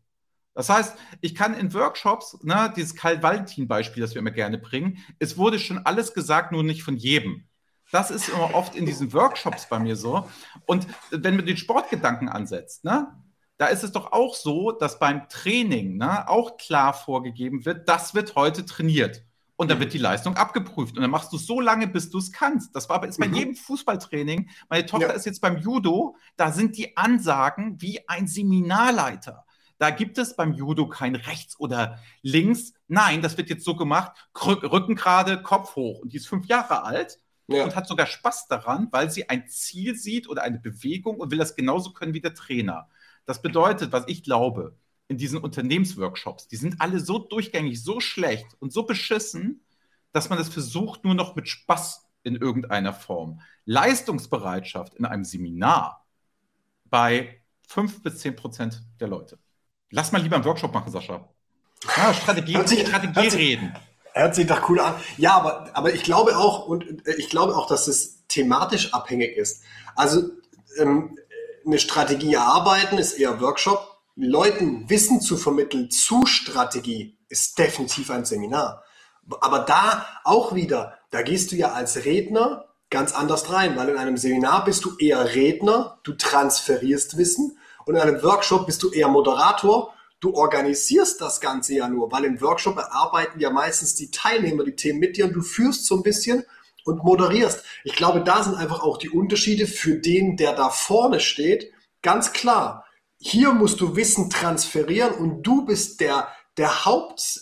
Das 0.55 0.69
heißt, 0.69 0.97
ich 1.21 1.35
kann 1.35 1.55
in 1.55 1.75
Workshops, 1.75 2.39
ne, 2.43 2.73
dieses 2.75 2.95
Karl-Valentin-Beispiel, 2.95 4.01
das 4.01 4.15
wir 4.15 4.21
immer 4.21 4.31
gerne 4.31 4.59
bringen, 4.59 4.99
es 5.19 5.37
wurde 5.37 5.59
schon 5.59 5.79
alles 5.85 6.15
gesagt, 6.15 6.53
nur 6.53 6.63
nicht 6.63 6.83
von 6.83 6.97
jedem. 6.97 7.45
Das 7.93 8.11
ist 8.11 8.29
immer 8.29 8.55
oft 8.55 8.77
in 8.77 8.87
diesen 8.87 9.13
Workshops 9.13 9.69
bei 9.69 9.79
mir 9.79 9.97
so. 9.97 10.29
Und 10.67 10.87
wenn 11.11 11.37
man 11.37 11.47
den 11.47 11.57
Sportgedanken 11.57 12.29
ansetzt, 12.29 12.85
ne, 12.85 13.09
da 13.59 13.67
ist 13.67 13.83
es 13.83 13.93
doch 13.93 14.13
auch 14.13 14.35
so, 14.35 14.73
dass 14.73 14.99
beim 14.99 15.29
Training 15.29 15.99
ne, 15.99 16.29
auch 16.29 16.57
klar 16.57 16.95
vorgegeben 16.95 17.65
wird, 17.65 17.89
das 17.89 18.15
wird 18.15 18.37
heute 18.37 18.65
trainiert. 18.65 19.23
Und 19.61 19.71
dann 19.71 19.79
wird 19.79 19.93
die 19.93 19.99
Leistung 19.99 20.39
abgeprüft. 20.39 20.97
Und 20.97 21.03
dann 21.03 21.11
machst 21.11 21.35
du 21.35 21.37
es 21.37 21.45
so 21.45 21.61
lange, 21.61 21.87
bis 21.87 22.09
du 22.09 22.17
es 22.17 22.33
kannst. 22.33 22.75
Das 22.75 22.89
war 22.89 23.05
ist 23.05 23.21
bei 23.21 23.29
mhm. 23.29 23.35
jedem 23.35 23.55
Fußballtraining. 23.57 24.49
Meine 24.71 24.87
Tochter 24.87 25.09
ja. 25.09 25.13
ist 25.13 25.27
jetzt 25.27 25.43
beim 25.43 25.59
Judo. 25.59 26.17
Da 26.39 26.51
sind 26.51 26.79
die 26.79 26.97
Ansagen 26.97 27.79
wie 27.79 28.09
ein 28.09 28.27
Seminarleiter. 28.27 29.45
Da 29.77 29.91
gibt 29.91 30.17
es 30.17 30.35
beim 30.35 30.55
Judo 30.55 30.89
kein 30.89 31.15
rechts 31.15 31.61
oder 31.61 31.99
links. 32.23 32.73
Nein, 32.89 33.21
das 33.21 33.37
wird 33.37 33.51
jetzt 33.51 33.67
so 33.67 33.77
gemacht: 33.77 34.13
Rücken 34.35 34.95
gerade, 34.95 35.43
Kopf 35.43 35.77
hoch. 35.77 35.99
Und 35.99 36.15
die 36.15 36.17
ist 36.17 36.27
fünf 36.27 36.47
Jahre 36.47 36.83
alt 36.85 37.19
ja. 37.47 37.63
und 37.63 37.77
hat 37.77 37.87
sogar 37.87 38.07
Spaß 38.07 38.49
daran, 38.49 38.89
weil 38.93 39.11
sie 39.11 39.29
ein 39.29 39.47
Ziel 39.47 39.95
sieht 39.95 40.27
oder 40.27 40.41
eine 40.43 40.59
Bewegung 40.59 41.17
und 41.17 41.31
will 41.33 41.39
das 41.39 41.55
genauso 41.55 41.93
können 41.93 42.15
wie 42.15 42.23
der 42.23 42.33
Trainer. 42.33 42.89
Das 43.27 43.43
bedeutet, 43.43 43.93
was 43.93 44.05
ich 44.07 44.23
glaube, 44.23 44.79
in 45.11 45.19
diesen 45.19 45.41
Unternehmensworkshops, 45.41 46.47
die 46.47 46.57
sind 46.57 46.81
alle 46.81 47.01
so 47.01 47.19
durchgängig, 47.19 47.83
so 47.83 47.99
schlecht 47.99 48.47
und 48.61 48.73
so 48.73 48.85
beschissen, 48.85 49.61
dass 50.13 50.31
man 50.31 50.39
es 50.39 50.49
versucht, 50.49 51.05
nur 51.05 51.15
noch 51.15 51.35
mit 51.35 51.49
Spaß 51.49 52.07
in 52.23 52.37
irgendeiner 52.37 52.93
Form. 52.93 53.41
Leistungsbereitschaft 53.65 54.95
in 54.95 55.05
einem 55.05 55.25
Seminar 55.25 56.07
bei 56.85 57.43
5 57.67 58.05
bis 58.05 58.19
10 58.21 58.37
Prozent 58.37 58.83
der 59.01 59.09
Leute. 59.09 59.41
Lass 59.91 60.13
mal 60.13 60.23
lieber 60.23 60.37
einen 60.37 60.45
Workshop 60.45 60.73
machen, 60.73 60.93
Sascha. 60.93 61.29
Ja, 61.97 62.15
Strategie, 62.15 62.57
sich, 62.65 62.87
Strategie 62.87 63.29
reden. 63.37 63.75
Hört 64.13 64.37
sich 64.37 64.47
doch 64.47 64.69
cool 64.69 64.79
an. 64.79 64.95
Ja, 65.17 65.37
aber, 65.37 65.71
aber 65.73 65.93
ich 65.93 66.05
glaube 66.05 66.39
auch, 66.39 66.69
und 66.69 67.05
äh, 67.09 67.15
ich 67.15 67.29
glaube 67.31 67.57
auch, 67.57 67.67
dass 67.67 67.89
es 67.89 68.25
thematisch 68.29 68.95
abhängig 68.95 69.37
ist. 69.37 69.65
Also 69.97 70.31
ähm, 70.79 71.19
eine 71.67 71.81
Strategie 71.81 72.35
erarbeiten 72.35 72.97
ist 72.99 73.15
eher 73.15 73.41
Workshop. 73.41 73.90
Leuten 74.17 74.89
Wissen 74.89 75.21
zu 75.21 75.37
vermitteln 75.37 75.91
zu 75.91 76.27
Strategie 76.27 77.19
ist 77.29 77.59
definitiv 77.59 78.11
ein 78.11 78.25
Seminar. 78.25 78.85
Aber 79.41 79.61
da 79.61 80.07
auch 80.25 80.55
wieder, 80.55 80.99
da 81.11 81.23
gehst 81.23 81.53
du 81.53 81.57
ja 81.57 81.73
als 81.73 82.05
Redner 82.05 82.67
ganz 82.91 83.13
anders 83.13 83.53
rein, 83.53 83.77
weil 83.77 83.89
in 83.89 83.97
einem 83.97 84.17
Seminar 84.17 84.65
bist 84.65 84.85
du 84.85 84.97
eher 84.99 85.35
Redner, 85.35 86.01
du 86.03 86.15
transferierst 86.15 87.17
Wissen 87.17 87.57
und 87.87 87.95
in 87.95 88.01
einem 88.01 88.23
Workshop 88.23 88.67
bist 88.67 88.83
du 88.83 88.91
eher 88.91 89.09
Moderator 89.09 89.95
Du 90.21 90.35
organisierst 90.35 91.19
das 91.23 91.41
Ganze 91.41 91.75
ja 91.75 91.89
nur, 91.89 92.13
weil 92.13 92.25
im 92.25 92.43
Workshop 92.43 92.77
erarbeiten 92.77 93.41
ja 93.41 93.49
meistens 93.49 93.95
die 93.95 94.11
Teilnehmer 94.11 94.65
die 94.65 94.77
Themen 94.77 94.99
mit 94.99 95.17
dir 95.17 95.25
und 95.25 95.33
du 95.33 95.41
führst 95.41 95.87
so 95.87 95.97
ein 95.97 96.03
bisschen 96.03 96.45
und 96.85 97.03
moderierst. 97.03 97.65
Ich 97.85 97.97
glaube, 97.97 98.23
da 98.23 98.43
sind 98.43 98.55
einfach 98.55 98.83
auch 98.83 98.99
die 98.99 99.09
Unterschiede 99.09 99.67
für 99.67 99.97
den, 99.97 100.37
der 100.37 100.53
da 100.53 100.69
vorne 100.69 101.21
steht, 101.21 101.73
ganz 102.03 102.35
klar. 102.35 102.85
Hier 103.23 103.53
musst 103.53 103.81
du 103.83 103.97
Wissen 103.97 104.31
transferieren 104.31 105.13
und 105.13 105.43
du 105.43 105.67
bist 105.67 106.01
der, 106.01 106.29
der 106.57 106.87
Haupt, 106.87 107.41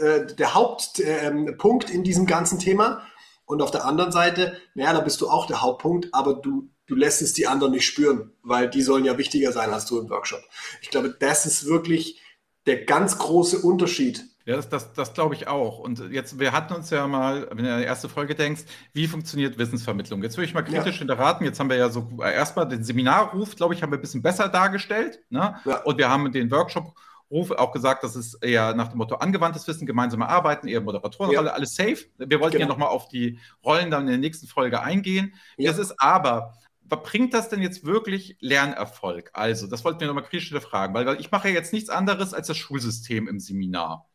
äh, 0.00 0.26
der 0.34 0.54
Hauptpunkt 0.54 1.90
äh, 1.90 1.94
in 1.94 2.02
diesem 2.02 2.26
ganzen 2.26 2.58
Thema. 2.58 3.06
Und 3.44 3.62
auf 3.62 3.70
der 3.70 3.84
anderen 3.84 4.10
Seite, 4.10 4.58
naja, 4.74 4.92
da 4.92 5.00
bist 5.00 5.20
du 5.20 5.28
auch 5.28 5.46
der 5.46 5.62
Hauptpunkt, 5.62 6.08
aber 6.12 6.34
du, 6.34 6.70
du 6.86 6.96
lässt 6.96 7.22
es 7.22 7.34
die 7.34 7.46
anderen 7.46 7.72
nicht 7.72 7.86
spüren, 7.86 8.32
weil 8.42 8.68
die 8.68 8.82
sollen 8.82 9.04
ja 9.04 9.16
wichtiger 9.16 9.52
sein 9.52 9.70
als 9.70 9.86
du 9.86 10.00
im 10.00 10.10
Workshop. 10.10 10.42
Ich 10.80 10.90
glaube, 10.90 11.14
das 11.18 11.46
ist 11.46 11.66
wirklich 11.66 12.20
der 12.66 12.84
ganz 12.84 13.18
große 13.18 13.58
Unterschied. 13.58 14.24
Ja, 14.44 14.56
das, 14.56 14.68
das, 14.68 14.92
das 14.92 15.14
glaube 15.14 15.34
ich 15.34 15.48
auch. 15.48 15.78
Und 15.78 16.10
jetzt, 16.10 16.38
wir 16.38 16.52
hatten 16.52 16.74
uns 16.74 16.90
ja 16.90 17.06
mal, 17.06 17.48
wenn 17.52 17.64
du 17.64 17.72
an 17.72 17.80
die 17.80 17.86
erste 17.86 18.08
Folge 18.08 18.34
denkst, 18.34 18.62
wie 18.92 19.06
funktioniert 19.06 19.58
Wissensvermittlung? 19.58 20.22
Jetzt 20.22 20.36
würde 20.36 20.46
ich 20.46 20.54
mal 20.54 20.62
kritisch 20.62 20.96
ja. 20.96 20.98
hinterraten. 21.00 21.46
Jetzt 21.46 21.60
haben 21.60 21.70
wir 21.70 21.76
ja 21.76 21.88
so 21.90 22.08
erstmal 22.20 22.68
den 22.68 22.82
Seminarruf, 22.82 23.56
glaube 23.56 23.74
ich, 23.74 23.82
haben 23.82 23.90
wir 23.90 23.98
ein 23.98 24.02
bisschen 24.02 24.22
besser 24.22 24.48
dargestellt. 24.48 25.20
Ne? 25.30 25.56
Ja. 25.64 25.82
Und 25.82 25.98
wir 25.98 26.08
haben 26.08 26.30
den 26.32 26.50
Workshop 26.50 26.94
Ruf 27.32 27.50
auch 27.50 27.72
gesagt, 27.72 28.04
das 28.04 28.14
ist 28.14 28.34
eher 28.44 28.74
nach 28.74 28.88
dem 28.88 28.98
Motto 28.98 29.14
angewandtes 29.14 29.66
Wissen, 29.66 29.86
gemeinsame 29.86 30.28
Arbeiten, 30.28 30.68
eher 30.68 30.82
Moderatorenrolle, 30.82 31.48
ja. 31.48 31.54
alles 31.54 31.74
safe. 31.74 32.04
Wir 32.18 32.40
wollten 32.40 32.58
genau. 32.58 32.66
ja 32.66 32.68
nochmal 32.68 32.88
auf 32.88 33.08
die 33.08 33.38
Rollen 33.64 33.90
dann 33.90 34.02
in 34.02 34.08
der 34.08 34.18
nächsten 34.18 34.46
Folge 34.46 34.82
eingehen. 34.82 35.34
Ja. 35.56 35.70
Das 35.70 35.78
ist 35.78 35.94
aber, 35.98 36.52
bringt 37.00 37.32
das 37.32 37.48
denn 37.48 37.62
jetzt 37.62 37.86
wirklich 37.86 38.36
Lernerfolg? 38.40 39.30
Also, 39.32 39.66
das 39.66 39.82
wollten 39.82 40.00
wir 40.00 40.08
nochmal 40.08 40.24
kritisch 40.24 40.52
fragen, 40.60 40.92
weil, 40.92 41.06
weil 41.06 41.20
ich 41.20 41.30
mache 41.30 41.48
ja 41.48 41.54
jetzt 41.54 41.72
nichts 41.72 41.88
anderes 41.88 42.34
als 42.34 42.48
das 42.48 42.58
Schulsystem 42.58 43.26
im 43.28 43.40
Seminar. 43.40 44.06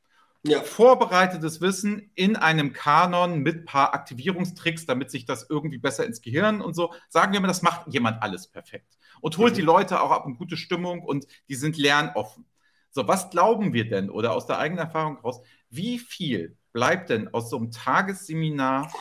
Ja. 0.43 0.61
Vorbereitetes 0.61 1.61
Wissen 1.61 2.11
in 2.15 2.35
einem 2.35 2.71
Kanon 2.71 3.39
mit 3.39 3.57
ein 3.57 3.65
paar 3.65 3.93
Aktivierungstricks, 3.93 4.85
damit 4.85 5.11
sich 5.11 5.25
das 5.25 5.47
irgendwie 5.49 5.77
besser 5.77 6.05
ins 6.05 6.21
Gehirn 6.21 6.61
und 6.61 6.75
so. 6.75 6.93
Sagen 7.09 7.33
wir 7.33 7.41
mal, 7.41 7.47
das 7.47 7.63
macht 7.63 7.87
jemand 7.87 8.21
alles 8.21 8.47
perfekt. 8.47 8.97
Und 9.19 9.37
holt 9.37 9.53
mhm. 9.53 9.57
die 9.57 9.63
Leute 9.63 10.01
auch 10.01 10.11
ab 10.11 10.25
in 10.25 10.37
gute 10.37 10.57
Stimmung 10.57 11.01
und 11.03 11.27
die 11.49 11.55
sind 11.55 11.77
lernoffen. 11.77 12.45
So, 12.91 13.07
was 13.07 13.29
glauben 13.29 13.73
wir 13.73 13.87
denn 13.89 14.09
oder 14.09 14.33
aus 14.33 14.47
der 14.47 14.59
eigenen 14.59 14.85
Erfahrung 14.85 15.17
heraus, 15.17 15.41
wie 15.69 15.99
viel 15.99 16.57
bleibt 16.71 17.09
denn 17.09 17.33
aus 17.33 17.49
so 17.49 17.57
einem 17.57 17.71
Tagesseminar 17.71 18.91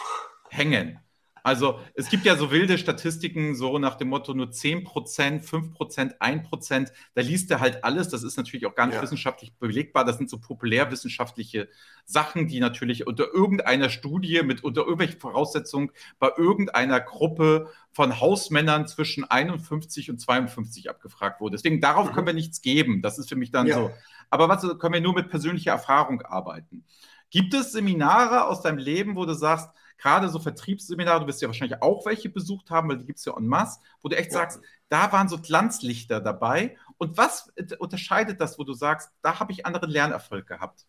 hängen? 0.49 0.99
Also 1.47 1.79
es 1.95 2.09
gibt 2.09 2.27
ja 2.27 2.35
so 2.35 2.51
wilde 2.51 2.77
Statistiken, 2.77 3.55
so 3.55 3.79
nach 3.79 3.95
dem 3.95 4.09
Motto 4.09 4.35
nur 4.35 4.51
10 4.51 4.83
Prozent, 4.83 5.45
5 5.45 5.75
Prozent, 5.75 6.21
1 6.21 6.49
Prozent. 6.49 6.91
Da 7.15 7.23
liest 7.23 7.53
er 7.53 7.61
halt 7.61 7.85
alles. 7.85 8.09
Das 8.09 8.25
ist 8.25 8.37
natürlich 8.37 8.67
auch 8.67 8.75
gar 8.75 8.87
nicht 8.87 8.97
ja. 8.97 9.03
wissenschaftlich 9.03 9.55
belegbar. 9.55 10.05
Das 10.05 10.19
sind 10.19 10.29
so 10.29 10.41
populärwissenschaftliche 10.41 11.69
Sachen, 12.05 12.49
die 12.49 12.59
natürlich 12.59 13.07
unter 13.07 13.33
irgendeiner 13.33 13.91
Studie 13.91 14.43
mit 14.43 14.65
unter 14.65 14.81
irgendwelchen 14.81 15.21
Voraussetzungen 15.21 15.93
bei 16.19 16.33
irgendeiner 16.37 16.99
Gruppe 16.99 17.71
von 17.93 18.21
Hausmännern 18.21 18.89
zwischen 18.89 19.23
51 19.23 20.11
und 20.11 20.19
52 20.19 20.91
abgefragt 20.91 21.41
wurde. 21.41 21.55
Deswegen 21.55 21.81
darauf 21.81 22.11
mhm. 22.11 22.15
können 22.15 22.27
wir 22.27 22.35
nichts 22.35 22.61
geben. 22.61 23.03
Das 23.03 23.21
ist 23.21 23.29
für 23.29 23.37
mich 23.37 23.53
dann 23.53 23.69
ja. 23.69 23.77
so. 23.77 23.93
Aber 24.31 24.49
was 24.49 24.63
können 24.81 24.95
wir 24.95 25.01
nur 25.01 25.15
mit 25.15 25.31
persönlicher 25.31 25.71
Erfahrung 25.71 26.23
arbeiten? 26.23 26.85
Gibt 27.31 27.55
es 27.55 27.71
Seminare 27.71 28.47
aus 28.47 28.63
deinem 28.63 28.79
Leben, 28.79 29.15
wo 29.15 29.27
du 29.27 29.35
sagst, 29.35 29.71
gerade 29.99 30.29
so 30.29 30.39
Vertriebsseminare, 30.39 31.21
du 31.21 31.27
wirst 31.27 31.43
ja 31.43 31.49
wahrscheinlich 31.49 31.83
auch 31.83 32.07
welche 32.07 32.29
besucht 32.29 32.71
haben, 32.71 32.89
weil 32.89 32.99
die 32.99 33.07
gibt 33.07 33.19
es 33.19 33.25
ja 33.25 33.37
en 33.37 33.47
masse, 33.47 33.81
wo 34.03 34.09
du 34.09 34.17
echt 34.17 34.33
ja. 34.33 34.39
sagst, 34.39 34.61
da 34.89 35.13
waren 35.13 35.29
so 35.29 35.39
Glanzlichter 35.39 36.21
dabei. 36.21 36.77
Und 36.99 37.17
was 37.17 37.53
unterscheidet 37.79 38.41
das, 38.41 38.59
wo 38.59 38.65
du 38.65 38.73
sagst, 38.73 39.11
da 39.23 39.41
habe 39.41 39.53
ich 39.53 39.67
anderen 39.67 39.91
Lernerfolg 39.91 40.47
gehabt? 40.47 40.87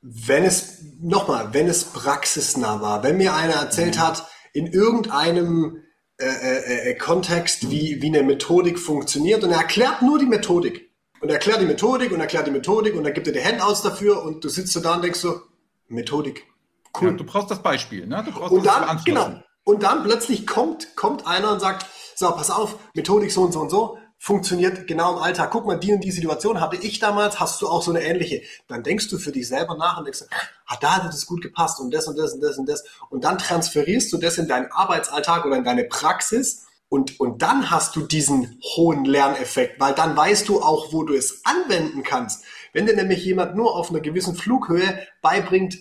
Wenn 0.00 0.44
es, 0.44 0.82
nochmal, 1.00 1.52
wenn 1.54 1.68
es 1.68 1.84
praxisnah 1.84 2.80
war, 2.80 3.02
wenn 3.02 3.16
mir 3.16 3.34
einer 3.34 3.54
erzählt 3.54 3.96
mhm. 3.96 4.00
hat, 4.00 4.26
in 4.52 4.66
irgendeinem 4.66 5.82
äh, 6.20 6.26
äh, 6.26 6.90
äh, 6.90 6.94
Kontext, 6.94 7.70
wie, 7.70 8.02
wie 8.02 8.08
eine 8.08 8.22
Methodik 8.22 8.78
funktioniert 8.78 9.44
und 9.44 9.52
er 9.52 9.58
erklärt 9.58 10.02
nur 10.02 10.18
die 10.18 10.26
Methodik. 10.26 10.88
Und 11.20 11.30
erklärt 11.30 11.60
die 11.60 11.66
Methodik 11.66 12.12
und 12.12 12.20
erklärt 12.20 12.46
die 12.46 12.52
Methodik 12.52 12.94
und 12.94 13.04
dann 13.04 13.12
gibt 13.12 13.26
er 13.26 13.32
die 13.32 13.44
Handouts 13.44 13.82
dafür 13.82 14.22
und 14.22 14.44
du 14.44 14.48
sitzt 14.48 14.72
so 14.72 14.80
da 14.80 14.94
und 14.94 15.02
denkst 15.02 15.18
so, 15.18 15.40
Methodik. 15.88 16.44
Cool. 17.00 17.16
Du 17.16 17.24
brauchst 17.24 17.50
das 17.50 17.62
Beispiel, 17.62 18.06
ne? 18.06 18.22
Du 18.24 18.32
brauchst 18.32 18.52
und 18.52 18.66
dann, 18.66 19.00
genau. 19.04 19.42
Und 19.64 19.82
dann 19.82 20.02
plötzlich 20.02 20.46
kommt, 20.46 20.96
kommt 20.96 21.26
einer 21.26 21.52
und 21.52 21.60
sagt, 21.60 21.86
so, 22.14 22.30
pass 22.30 22.50
auf, 22.50 22.78
Methodik 22.94 23.30
so 23.30 23.42
und 23.42 23.52
so 23.52 23.60
und 23.60 23.70
so, 23.70 23.98
funktioniert 24.18 24.86
genau 24.86 25.16
im 25.16 25.22
Alltag. 25.22 25.50
Guck 25.52 25.66
mal, 25.66 25.78
die 25.78 25.92
und 25.92 26.02
die 26.02 26.10
Situation 26.10 26.60
hatte 26.60 26.76
ich 26.76 26.98
damals, 26.98 27.38
hast 27.38 27.62
du 27.62 27.68
auch 27.68 27.82
so 27.82 27.92
eine 27.92 28.02
ähnliche. 28.02 28.42
Dann 28.66 28.82
denkst 28.82 29.08
du 29.08 29.18
für 29.18 29.30
dich 29.30 29.46
selber 29.46 29.76
nach 29.76 29.98
und 29.98 30.04
denkst, 30.04 30.24
ah, 30.66 30.76
da 30.80 30.96
hat 30.96 31.04
das 31.04 31.26
gut 31.26 31.42
gepasst 31.42 31.80
und 31.80 31.92
das 31.92 32.08
und 32.08 32.18
das 32.18 32.32
und 32.32 32.42
das 32.42 32.58
und 32.58 32.68
das. 32.68 32.84
Und 33.10 33.24
dann 33.24 33.38
transferierst 33.38 34.12
du 34.12 34.18
das 34.18 34.38
in 34.38 34.48
deinen 34.48 34.70
Arbeitsalltag 34.72 35.44
oder 35.44 35.56
in 35.56 35.64
deine 35.64 35.84
Praxis 35.84 36.66
und, 36.88 37.20
und 37.20 37.42
dann 37.42 37.70
hast 37.70 37.94
du 37.96 38.00
diesen 38.00 38.60
hohen 38.76 39.04
Lerneffekt, 39.04 39.78
weil 39.78 39.94
dann 39.94 40.16
weißt 40.16 40.48
du 40.48 40.62
auch, 40.62 40.92
wo 40.92 41.04
du 41.04 41.14
es 41.14 41.42
anwenden 41.44 42.02
kannst. 42.02 42.44
Wenn 42.72 42.86
dir 42.86 42.96
nämlich 42.96 43.24
jemand 43.24 43.56
nur 43.56 43.76
auf 43.76 43.90
einer 43.90 44.00
gewissen 44.00 44.34
Flughöhe 44.34 45.06
beibringt, 45.20 45.78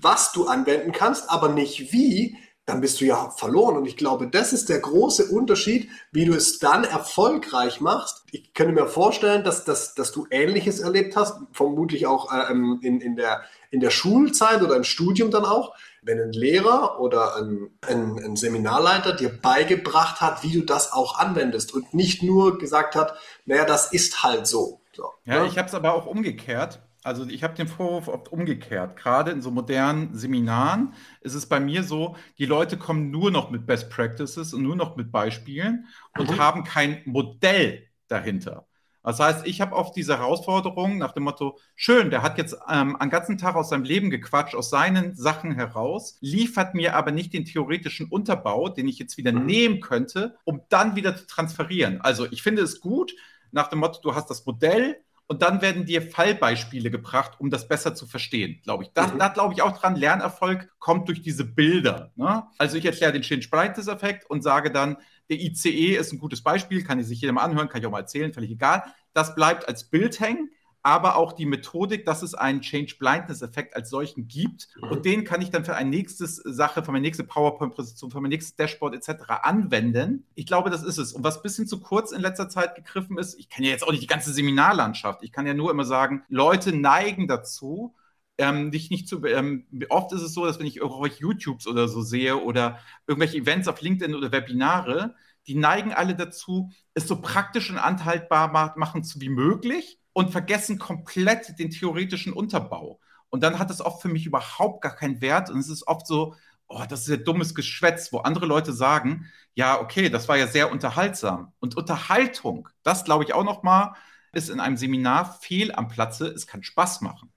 was 0.00 0.32
du 0.32 0.46
anwenden 0.46 0.92
kannst, 0.92 1.30
aber 1.30 1.48
nicht 1.48 1.92
wie, 1.92 2.36
dann 2.66 2.80
bist 2.80 3.00
du 3.00 3.04
ja 3.04 3.30
verloren. 3.30 3.76
Und 3.76 3.86
ich 3.86 3.96
glaube, 3.96 4.28
das 4.28 4.52
ist 4.52 4.68
der 4.68 4.80
große 4.80 5.26
Unterschied, 5.26 5.90
wie 6.12 6.24
du 6.24 6.34
es 6.34 6.58
dann 6.58 6.84
erfolgreich 6.84 7.80
machst. 7.80 8.24
Ich 8.32 8.54
könnte 8.54 8.72
mir 8.72 8.86
vorstellen, 8.86 9.44
dass, 9.44 9.64
dass, 9.64 9.94
dass 9.94 10.12
du 10.12 10.26
Ähnliches 10.30 10.80
erlebt 10.80 11.14
hast, 11.16 11.36
vermutlich 11.52 12.06
auch 12.06 12.32
äh, 12.32 12.50
in, 12.50 13.00
in, 13.00 13.16
der, 13.16 13.42
in 13.70 13.80
der 13.80 13.90
Schulzeit 13.90 14.62
oder 14.62 14.76
im 14.76 14.84
Studium 14.84 15.30
dann 15.30 15.44
auch, 15.44 15.74
wenn 16.02 16.20
ein 16.20 16.32
Lehrer 16.32 17.00
oder 17.00 17.36
ein, 17.36 17.70
ein, 17.82 18.18
ein 18.18 18.36
Seminarleiter 18.36 19.12
dir 19.12 19.30
beigebracht 19.40 20.20
hat, 20.20 20.42
wie 20.42 20.52
du 20.52 20.62
das 20.62 20.92
auch 20.92 21.18
anwendest 21.18 21.74
und 21.74 21.92
nicht 21.92 22.22
nur 22.22 22.58
gesagt 22.58 22.96
hat, 22.96 23.14
naja, 23.44 23.64
das 23.64 23.92
ist 23.92 24.22
halt 24.22 24.46
so. 24.46 24.80
So 24.94 25.10
ja, 25.24 25.42
ne? 25.42 25.48
ich 25.48 25.58
habe 25.58 25.68
es 25.68 25.74
aber 25.74 25.94
auch 25.94 26.06
umgekehrt. 26.06 26.80
Also 27.02 27.26
ich 27.26 27.44
habe 27.44 27.54
den 27.54 27.68
Vorwurf 27.68 28.08
oft 28.08 28.32
umgekehrt. 28.32 28.96
Gerade 28.96 29.30
in 29.30 29.42
so 29.42 29.50
modernen 29.50 30.14
Seminaren 30.14 30.94
ist 31.20 31.34
es 31.34 31.46
bei 31.46 31.60
mir 31.60 31.82
so, 31.82 32.16
die 32.38 32.46
Leute 32.46 32.78
kommen 32.78 33.10
nur 33.10 33.30
noch 33.30 33.50
mit 33.50 33.66
Best 33.66 33.90
Practices 33.90 34.54
und 34.54 34.62
nur 34.62 34.74
noch 34.74 34.96
mit 34.96 35.12
Beispielen 35.12 35.86
und 36.18 36.30
mhm. 36.30 36.38
haben 36.38 36.64
kein 36.64 37.02
Modell 37.04 37.86
dahinter. 38.08 38.66
Das 39.04 39.20
heißt, 39.20 39.46
ich 39.46 39.60
habe 39.60 39.76
oft 39.76 39.94
diese 39.94 40.16
Herausforderung 40.16 40.96
nach 40.96 41.12
dem 41.12 41.24
Motto, 41.24 41.58
schön, 41.76 42.08
der 42.08 42.22
hat 42.22 42.38
jetzt 42.38 42.56
ähm, 42.70 42.96
einen 42.96 43.10
ganzen 43.10 43.36
Tag 43.36 43.54
aus 43.54 43.68
seinem 43.68 43.84
Leben 43.84 44.08
gequatscht, 44.08 44.54
aus 44.54 44.70
seinen 44.70 45.14
Sachen 45.14 45.54
heraus, 45.54 46.16
liefert 46.22 46.74
mir 46.74 46.96
aber 46.96 47.10
nicht 47.10 47.34
den 47.34 47.44
theoretischen 47.44 48.08
Unterbau, 48.08 48.70
den 48.70 48.88
ich 48.88 48.98
jetzt 48.98 49.18
wieder 49.18 49.32
mhm. 49.32 49.44
nehmen 49.44 49.80
könnte, 49.80 50.38
um 50.44 50.62
dann 50.70 50.96
wieder 50.96 51.14
zu 51.16 51.26
transferieren. 51.26 52.00
Also 52.00 52.26
ich 52.30 52.42
finde 52.42 52.62
es 52.62 52.80
gut, 52.80 53.14
nach 53.54 53.68
dem 53.68 53.78
Motto, 53.78 54.00
du 54.02 54.14
hast 54.14 54.28
das 54.28 54.44
Modell, 54.44 55.00
und 55.26 55.40
dann 55.40 55.62
werden 55.62 55.86
dir 55.86 56.02
Fallbeispiele 56.02 56.90
gebracht, 56.90 57.36
um 57.38 57.48
das 57.48 57.66
besser 57.66 57.94
zu 57.94 58.06
verstehen, 58.06 58.60
glaube 58.62 58.84
ich. 58.84 58.90
Da, 58.92 59.06
mhm. 59.06 59.18
da 59.18 59.28
glaube 59.28 59.54
ich 59.54 59.62
auch 59.62 59.78
dran, 59.78 59.96
Lernerfolg 59.96 60.68
kommt 60.78 61.08
durch 61.08 61.22
diese 61.22 61.44
Bilder. 61.44 62.12
Ne? 62.16 62.42
Also 62.58 62.76
ich 62.76 62.84
erkläre 62.84 63.12
den 63.12 63.22
Change-Brightness-Effekt 63.22 64.28
und 64.28 64.42
sage 64.42 64.70
dann, 64.70 64.98
der 65.30 65.40
ICE 65.40 65.96
ist 65.96 66.12
ein 66.12 66.18
gutes 66.18 66.42
Beispiel, 66.42 66.84
kann 66.84 66.98
ich 66.98 67.06
sich 67.06 67.22
jedem 67.22 67.38
anhören, 67.38 67.70
kann 67.70 67.80
ich 67.80 67.86
auch 67.86 67.90
mal 67.90 68.00
erzählen, 68.00 68.34
völlig 68.34 68.50
egal. 68.50 68.82
Das 69.14 69.34
bleibt 69.34 69.66
als 69.66 69.88
Bild 69.88 70.20
hängen 70.20 70.50
aber 70.84 71.16
auch 71.16 71.32
die 71.32 71.46
Methodik, 71.46 72.04
dass 72.04 72.22
es 72.22 72.34
einen 72.34 72.60
Change 72.60 72.96
Blindness 72.98 73.40
Effekt 73.40 73.74
als 73.74 73.88
solchen 73.88 74.28
gibt. 74.28 74.68
Mhm. 74.76 74.90
Und 74.90 75.04
den 75.06 75.24
kann 75.24 75.40
ich 75.40 75.50
dann 75.50 75.64
für 75.64 75.74
eine 75.74 75.88
nächste 75.88 76.26
Sache, 76.26 76.84
für 76.84 76.92
meine 76.92 77.02
nächste 77.02 77.24
PowerPoint-Präsentation, 77.24 78.10
für 78.10 78.20
mein 78.20 78.28
nächstes 78.28 78.54
Dashboard 78.54 78.94
etc. 78.94 79.24
anwenden. 79.42 80.26
Ich 80.34 80.44
glaube, 80.44 80.68
das 80.68 80.82
ist 80.82 80.98
es. 80.98 81.14
Und 81.14 81.24
was 81.24 81.38
ein 81.38 81.42
bisschen 81.42 81.66
zu 81.66 81.80
kurz 81.80 82.12
in 82.12 82.20
letzter 82.20 82.50
Zeit 82.50 82.74
gegriffen 82.74 83.16
ist, 83.16 83.38
ich 83.38 83.48
kenne 83.48 83.68
ja 83.68 83.72
jetzt 83.72 83.82
auch 83.82 83.92
nicht 83.92 84.02
die 84.02 84.06
ganze 84.08 84.30
Seminarlandschaft. 84.34 85.22
Ich 85.22 85.32
kann 85.32 85.46
ja 85.46 85.54
nur 85.54 85.70
immer 85.70 85.86
sagen, 85.86 86.22
Leute 86.28 86.76
neigen 86.76 87.28
dazu, 87.28 87.94
ähm, 88.36 88.70
dich 88.70 88.90
nicht 88.90 89.08
zu. 89.08 89.24
Ähm, 89.24 89.66
oft 89.88 90.12
ist 90.12 90.20
es 90.20 90.34
so, 90.34 90.44
dass 90.44 90.58
wenn 90.58 90.66
ich 90.66 90.76
irgendwelche 90.76 91.20
YouTubes 91.20 91.66
oder 91.66 91.88
so 91.88 92.02
sehe 92.02 92.36
oder 92.36 92.78
irgendwelche 93.06 93.38
Events 93.38 93.68
auf 93.68 93.80
LinkedIn 93.80 94.14
oder 94.14 94.32
Webinare, 94.32 95.14
die 95.46 95.54
neigen 95.54 95.94
alle 95.94 96.14
dazu, 96.14 96.70
es 96.92 97.08
so 97.08 97.22
praktisch 97.22 97.70
und 97.70 97.78
anhaltbar 97.78 98.74
machen 98.76 99.02
zu 99.02 99.22
wie 99.22 99.30
möglich 99.30 99.98
und 100.14 100.30
vergessen 100.30 100.78
komplett 100.78 101.58
den 101.58 101.70
theoretischen 101.70 102.32
Unterbau. 102.32 103.00
Und 103.28 103.42
dann 103.42 103.58
hat 103.58 103.70
es 103.70 103.82
oft 103.82 104.00
für 104.00 104.08
mich 104.08 104.24
überhaupt 104.24 104.80
gar 104.80 104.96
keinen 104.96 105.20
Wert. 105.20 105.50
Und 105.50 105.58
es 105.58 105.68
ist 105.68 105.86
oft 105.86 106.06
so, 106.06 106.36
oh, 106.68 106.84
das 106.88 107.00
ist 107.00 107.08
ja 107.08 107.16
dummes 107.16 107.54
Geschwätz, 107.54 108.12
wo 108.12 108.18
andere 108.18 108.46
Leute 108.46 108.72
sagen, 108.72 109.30
ja, 109.54 109.78
okay, 109.80 110.08
das 110.08 110.28
war 110.28 110.36
ja 110.36 110.46
sehr 110.46 110.70
unterhaltsam. 110.72 111.52
Und 111.58 111.76
Unterhaltung, 111.76 112.68
das 112.82 113.04
glaube 113.04 113.24
ich 113.24 113.34
auch 113.34 113.44
noch 113.44 113.62
mal, 113.62 113.94
ist 114.32 114.50
in 114.50 114.60
einem 114.60 114.76
Seminar 114.76 115.38
fehl 115.40 115.72
am 115.72 115.88
Platze. 115.88 116.28
Es 116.28 116.46
kann 116.46 116.62
Spaß 116.62 117.00
machen. 117.00 117.32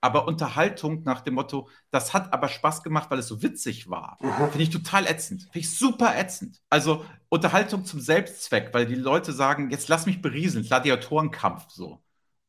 Aber 0.00 0.26
Unterhaltung 0.26 1.02
nach 1.02 1.20
dem 1.20 1.34
Motto, 1.34 1.68
das 1.90 2.14
hat 2.14 2.32
aber 2.32 2.48
Spaß 2.48 2.82
gemacht, 2.82 3.10
weil 3.10 3.18
es 3.18 3.28
so 3.28 3.42
witzig 3.42 3.90
war, 3.90 4.16
mhm. 4.20 4.50
finde 4.50 4.62
ich 4.62 4.70
total 4.70 5.06
ätzend. 5.06 5.42
Finde 5.42 5.58
ich 5.58 5.76
super 5.76 6.16
ätzend. 6.16 6.62
Also 6.70 7.04
Unterhaltung 7.28 7.84
zum 7.84 8.00
Selbstzweck, 8.00 8.72
weil 8.72 8.86
die 8.86 8.94
Leute 8.94 9.32
sagen, 9.32 9.70
jetzt 9.70 9.88
lass 9.88 10.06
mich 10.06 10.22
berieseln, 10.22 10.64
Gladiatorenkampf 10.64 11.70
so. 11.70 12.00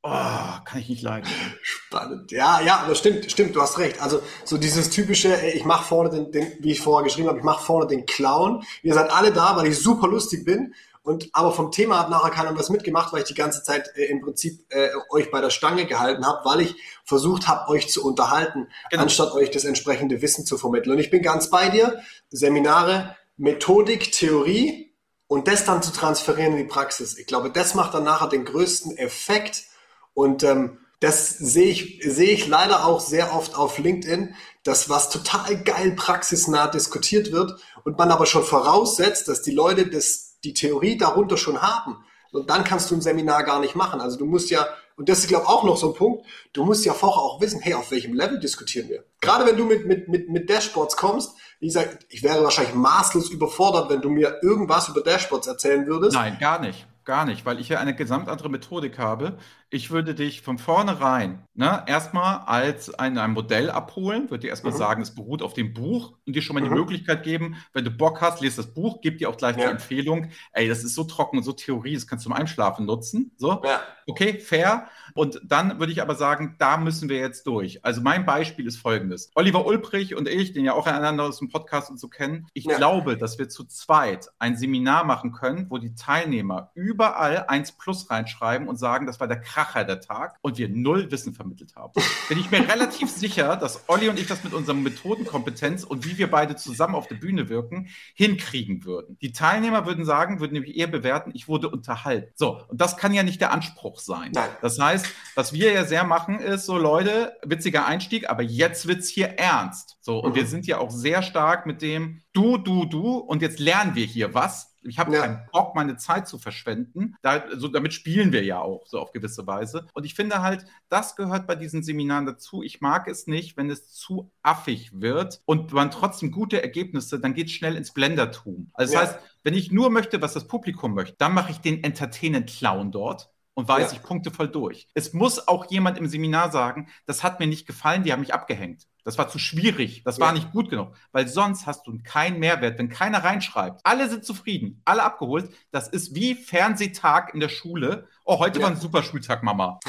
Oh, 0.04 0.10
kann 0.10 0.80
ich 0.80 0.90
nicht 0.90 1.04
leiden. 1.04 1.30
Spannend. 1.62 2.32
Ja, 2.32 2.60
ja, 2.62 2.78
aber 2.78 2.96
stimmt, 2.96 3.30
stimmt, 3.32 3.56
du 3.56 3.62
hast 3.62 3.78
recht. 3.78 4.02
Also 4.02 4.22
so 4.44 4.58
dieses 4.58 4.90
typische, 4.90 5.36
ich 5.54 5.64
mache 5.64 5.86
vorne 5.86 6.10
den, 6.10 6.32
den, 6.32 6.52
wie 6.60 6.72
ich 6.72 6.82
vorher 6.82 7.04
geschrieben 7.04 7.28
habe, 7.28 7.38
ich 7.38 7.44
mache 7.44 7.64
vorne 7.64 7.86
den 7.86 8.08
Clown. 8.08 8.64
Ihr 8.82 8.96
seid 8.96 9.12
alle 9.12 9.32
da, 9.32 9.56
weil 9.56 9.68
ich 9.68 9.78
super 9.78 10.08
lustig 10.08 10.44
bin. 10.44 10.74
Und 11.04 11.30
aber 11.34 11.52
vom 11.52 11.72
Thema 11.72 12.00
hat 12.00 12.10
nachher 12.10 12.32
keiner 12.32 12.58
was 12.58 12.70
mitgemacht, 12.70 13.14
weil 13.14 13.22
ich 13.22 13.28
die 13.28 13.36
ganze 13.36 13.64
Zeit 13.64 13.92
äh, 13.96 14.06
im 14.06 14.22
Prinzip 14.22 14.66
äh, 14.70 14.90
euch 15.12 15.30
bei 15.30 15.42
der 15.42 15.50
Stange 15.52 15.86
gehalten 15.86 16.26
habe, 16.26 16.46
weil 16.46 16.62
ich 16.62 16.76
versucht 17.04 17.48
habe, 17.48 17.70
euch 17.70 17.90
zu 17.90 18.04
unterhalten, 18.04 18.68
genau. 18.90 19.04
anstatt 19.04 19.34
euch 19.34 19.52
das 19.52 19.66
entsprechende 19.66 20.22
Wissen 20.22 20.46
zu 20.46 20.58
vermitteln. 20.58 20.94
Und 20.94 21.00
ich 21.00 21.10
bin 21.12 21.22
ganz 21.22 21.50
bei 21.50 21.70
dir. 21.70 22.02
Seminare, 22.30 23.16
Methodik, 23.38 24.12
Theorie 24.12 24.94
und 25.28 25.48
das 25.48 25.66
dann 25.66 25.82
zu 25.82 25.92
transferieren 25.92 26.54
in 26.54 26.60
die 26.60 26.72
Praxis. 26.72 27.18
Ich 27.18 27.26
glaube, 27.26 27.52
das 27.52 27.74
macht 27.74 27.94
dann 27.94 28.04
nachher 28.04 28.30
den 28.30 28.46
größten 28.46 28.98
Effekt 28.98 29.71
und 30.14 30.44
ähm, 30.44 30.78
das 31.02 31.30
sehe 31.30 31.72
ich, 31.72 32.00
sehe 32.04 32.30
ich 32.30 32.48
leider 32.48 32.86
auch 32.86 33.00
sehr 33.00 33.34
oft 33.34 33.56
auf 33.56 33.80
LinkedIn, 33.80 34.36
dass 34.64 34.88
was 34.88 35.10
total 35.10 35.64
geil 35.64 35.94
praxisnah 35.96 36.68
diskutiert 36.68 37.32
wird 37.32 37.60
und 37.84 37.98
man 37.98 38.12
aber 38.12 38.28
schon 38.28 38.44
voraussetzt, 38.44 39.28
dass 39.28 39.42
die 39.42 39.52
Leute 39.52 39.88
das, 39.88 40.40
die 40.44 40.54
Theorie 40.54 40.98
darunter 40.98 41.38
schon 41.38 41.62
haben. 41.62 41.98
Und 42.32 42.50
dann 42.50 42.64
kannst 42.64 42.92
du 42.92 42.96
ein 42.96 43.02
Seminar 43.02 43.44
gar 43.44 43.60
nicht 43.60 43.76
machen. 43.76 44.00
Also 44.00 44.18
du 44.18 44.26
musst 44.26 44.52
ja, 44.52 44.68
und 44.96 45.10
das 45.10 45.20
ist, 45.20 45.28
glaube 45.28 45.46
ich, 45.46 45.50
auch 45.50 45.64
noch 45.64 45.76
so 45.76 45.90
ein 45.90 45.96
Punkt, 45.96 46.26
du 46.54 46.64
musst 46.64 46.86
ja 46.86 46.94
vorher 46.94 47.22
auch 47.22 47.42
wissen, 47.42 47.60
hey, 47.62 47.74
auf 47.74 47.90
welchem 47.90 48.14
Level 48.14 48.40
diskutieren 48.40 48.88
wir? 48.88 49.04
Gerade 49.22 49.48
wenn 49.48 49.58
du 49.58 49.66
mit, 49.66 49.88
mit, 49.88 50.08
mit, 50.08 50.30
mit 50.30 50.50
Dashboards 50.50 50.96
kommst, 50.98 51.34
ich 51.60 51.74
sage, 51.74 51.98
ich 52.10 52.22
wäre 52.22 52.44
wahrscheinlich 52.44 52.76
maßlos 52.76 53.32
überfordert, 53.32 53.90
wenn 53.90 54.02
du 54.02 54.10
mir 54.10 54.40
irgendwas 54.44 54.88
über 54.88 55.02
Dashboards 55.02 55.48
erzählen 55.48 55.88
würdest. 55.88 56.14
Nein, 56.14 56.38
gar 56.40 56.60
nicht. 56.60 56.88
Gar 57.04 57.26
nicht, 57.26 57.46
weil 57.46 57.60
ich 57.60 57.70
ja 57.70 57.80
eine 57.80 57.96
gesamt 57.96 58.30
andere 58.30 58.50
Methodik 58.50 59.00
habe. 59.00 59.40
Ich 59.74 59.90
würde 59.90 60.14
dich 60.14 60.42
von 60.42 60.58
vornherein 60.58 61.48
ne, 61.54 61.84
erstmal 61.88 62.40
als 62.46 62.94
ein, 62.94 63.18
ein 63.18 63.32
Modell 63.32 63.70
abholen, 63.70 64.30
würde 64.30 64.42
dir 64.42 64.50
erstmal 64.50 64.74
mhm. 64.74 64.78
sagen, 64.78 65.02
es 65.02 65.16
beruht 65.16 65.42
auf 65.42 65.54
dem 65.54 65.74
Buch 65.74 66.18
und 66.26 66.36
dir 66.36 66.42
schon 66.42 66.56
mal 66.56 66.60
mhm. 66.60 66.70
die 66.70 66.76
Möglichkeit 66.76 67.24
geben, 67.24 67.56
wenn 67.72 67.86
du 67.86 67.92
Bock 67.92 68.20
hast, 68.20 68.42
lest 68.42 68.58
das 68.58 68.74
Buch, 68.74 69.00
gib 69.02 69.18
dir 69.18 69.30
auch 69.30 69.38
gleich 69.38 69.56
ja. 69.58 69.66
die 69.66 69.72
Empfehlung, 69.72 70.30
ey, 70.52 70.68
das 70.68 70.84
ist 70.84 70.96
so 70.96 71.04
trocken 71.04 71.38
und 71.38 71.44
so 71.44 71.54
Theorie, 71.54 71.94
das 71.94 72.08
kannst 72.08 72.26
du 72.26 72.30
zum 72.30 72.34
Einschlafen 72.34 72.86
nutzen. 72.86 73.32
So, 73.38 73.62
ja. 73.64 73.82
okay, 74.08 74.40
fair. 74.40 74.88
Und 75.14 75.42
dann 75.44 75.80
würde 75.80 75.92
ich 75.92 76.02
aber 76.02 76.16
sagen, 76.16 76.56
da 76.58 76.78
müssen 76.78 77.10
wir 77.10 77.18
jetzt 77.18 77.46
durch. 77.48 77.84
Also 77.84 78.02
mein 78.02 78.26
Beispiel 78.26 78.68
ist 78.68 78.78
folgendes. 78.78 79.32
Oliver 79.36 79.66
Ulbrich 79.66 80.16
und 80.16 80.28
ich, 80.28 80.54
den 80.54 80.66
ja 80.66 80.74
auch 80.74 80.88
einander 80.88 81.26
aus 81.26 81.40
dem 81.40 81.50
Podcast 81.50 81.90
und 81.90 82.00
so 82.00 82.08
kennen, 82.08 82.48
ich 82.54 82.66
ja. 82.66 82.78
glaube, 82.78 83.18
dass 83.18 83.38
wir 83.40 83.50
zu 83.50 83.66
zweit 83.66 84.30
ein 84.40 84.58
Seminar 84.58 85.04
machen 85.04 85.32
können, 85.32 85.68
wo 85.70 85.78
die 85.78 85.96
Teilnehmer 85.96 86.72
überall 86.76 87.46
1 87.48 87.74
plus 87.74 88.10
reinschreiben 88.10 88.68
und 88.68 88.78
sagen, 88.78 89.06
das 89.06 89.20
war 89.20 89.28
der 89.28 89.42
Kracher 89.62 89.84
der 89.84 90.02
Tag 90.02 90.38
und 90.42 90.58
wir 90.58 90.70
null 90.70 91.12
Wissen 91.12 91.34
vermittelt 91.34 91.76
haben. 91.76 91.94
Bin 92.30 92.40
ich 92.40 92.50
mir 92.50 92.68
relativ 92.68 93.10
sicher, 93.10 93.56
dass 93.56 93.88
Olli 93.88 94.10
und 94.10 94.20
ich 94.20 94.28
das 94.28 94.44
mit 94.44 94.54
unserer 94.54 94.76
Methodenkompetenz 94.76 95.84
und 95.84 96.06
wie 96.06 96.18
wir 96.18 96.32
beide 96.32 96.56
zusammen 96.56 96.96
auf 96.96 97.08
der 97.08 97.16
Bühne 97.16 97.48
wirken, 97.48 97.88
hinkriegen 98.16 98.86
würden. 98.86 99.18
Die 99.22 99.32
Teilnehmer 99.32 99.86
würden 99.86 100.04
sagen, 100.04 100.40
würden 100.40 100.54
nämlich 100.54 100.76
eher 100.76 100.88
bewerten, 100.88 101.32
ich 101.36 101.48
wurde 101.48 101.70
unterhalten. 101.70 102.32
So, 102.36 102.64
und 102.68 102.82
das 102.82 102.98
kann 102.98 103.14
ja 103.14 103.22
nicht 103.24 103.40
der 103.40 103.52
Anspruch 103.52 104.00
sein. 104.00 104.32
Nein. 104.34 104.50
Das 104.62 104.80
heißt, 104.80 105.08
was 105.36 105.54
wir 105.54 105.72
ja 105.72 105.86
sehr 105.86 106.04
machen, 106.04 106.40
ist 106.40 106.66
so, 106.66 106.78
Leute, 106.78 107.34
witziger 107.44 107.86
Einstieg, 107.86 108.30
aber 108.30 108.42
jetzt 108.42 108.88
wird 108.88 109.00
es 109.00 109.10
hier 109.10 109.28
ernst. 109.38 109.98
So, 110.02 110.20
und 110.20 110.32
mhm. 110.32 110.36
wir 110.36 110.48
sind 110.48 110.66
ja 110.66 110.80
auch 110.80 110.90
sehr 110.90 111.22
stark 111.22 111.66
mit 111.66 111.82
dem 111.82 112.22
Du, 112.34 112.58
du, 112.58 112.86
du, 112.86 113.18
und 113.18 113.42
jetzt 113.42 113.60
lernen 113.60 113.94
wir 113.94 114.06
hier 114.06 114.34
was. 114.34 114.71
Ich 114.84 115.00
habe 115.00 115.14
ja. 115.14 115.22
keinen 115.22 115.48
Bock, 115.52 115.76
meine 115.76 115.98
Zeit 115.98 116.28
zu 116.28 116.40
verschwenden. 116.40 117.16
Da, 117.22 117.44
so, 117.56 117.68
damit 117.68 117.94
spielen 117.94 118.32
wir 118.32 118.44
ja 118.44 118.60
auch 118.60 118.86
so 118.88 119.00
auf 119.00 119.12
gewisse 119.12 119.46
Weise. 119.46 119.88
Und 119.94 120.06
ich 120.06 120.16
finde 120.16 120.42
halt, 120.42 120.66
das 120.90 121.16
gehört 121.16 121.48
bei 121.48 121.56
diesen 121.56 121.84
Seminaren 121.84 122.26
dazu. 122.26 122.64
Ich 122.64 122.82
mag 122.82 123.08
es 123.08 123.28
nicht, 123.28 123.58
wenn 123.58 123.70
es 123.70 123.92
zu 123.92 124.32
affig 124.42 124.92
wird 124.94 125.42
und 125.46 125.72
man 125.74 125.92
trotzdem 125.92 126.32
gute 126.32 126.62
Ergebnisse, 126.62 127.20
dann 127.20 127.34
geht 127.34 127.48
es 127.48 127.54
schnell 127.54 127.76
ins 127.76 127.94
Blendertum. 127.94 128.72
Also 128.74 128.94
das 128.94 129.02
ja. 129.02 129.08
heißt, 129.08 129.20
wenn 129.44 129.54
ich 129.54 129.72
nur 129.72 129.90
möchte, 129.90 130.22
was 130.22 130.34
das 130.34 130.48
Publikum 130.48 130.94
möchte, 130.94 131.16
dann 131.18 131.34
mache 131.34 131.52
ich 131.52 131.60
den 131.60 131.84
Entertainment-Clown 131.84 132.92
dort 132.92 133.32
und 133.54 133.68
weiß 133.68 133.92
ja. 133.92 133.98
ich 133.98 134.04
Punkte 134.04 134.32
voll 134.32 134.48
durch. 134.48 134.88
Es 134.94 135.14
muss 135.14 135.48
auch 135.48 135.70
jemand 135.70 135.98
im 135.98 136.08
Seminar 136.08 136.52
sagen, 136.52 136.90
das 137.06 137.24
hat 137.24 137.40
mir 137.40 137.48
nicht 137.48 137.68
gefallen, 137.68 138.04
die 138.04 138.12
haben 138.12 138.22
mich 138.22 138.34
abgehängt. 138.34 138.88
Das 139.04 139.18
war 139.18 139.30
zu 139.30 139.40
schwierig, 139.40 140.04
das 140.04 140.18
ja. 140.18 140.26
war 140.26 140.34
nicht 140.34 140.52
gut 140.52 140.70
genug, 140.70 140.94
weil 141.12 141.28
sonst 141.28 141.66
hast 141.66 141.88
du 141.88 141.98
keinen 142.04 142.40
Mehrwert, 142.40 142.78
wenn 142.78 142.90
keiner 142.90 143.24
reinschreibt. 143.24 143.82
Alle 143.84 144.10
sind 144.10 144.26
zufrieden, 144.26 144.82
alle 144.86 145.04
abgeholt. 145.04 145.52
Das 145.72 145.88
ist 145.88 146.14
wie 146.14 146.36
Fernsehtag 146.36 147.34
in 147.34 147.40
der 147.40 147.50
Schule. 147.50 148.08
Oh, 148.26 148.40
heute 148.40 148.60
ja. 148.60 148.66
war 148.66 148.72
ein 148.72 148.80
super 148.80 149.02
Schultag, 149.02 149.42
Mama. 149.44 149.80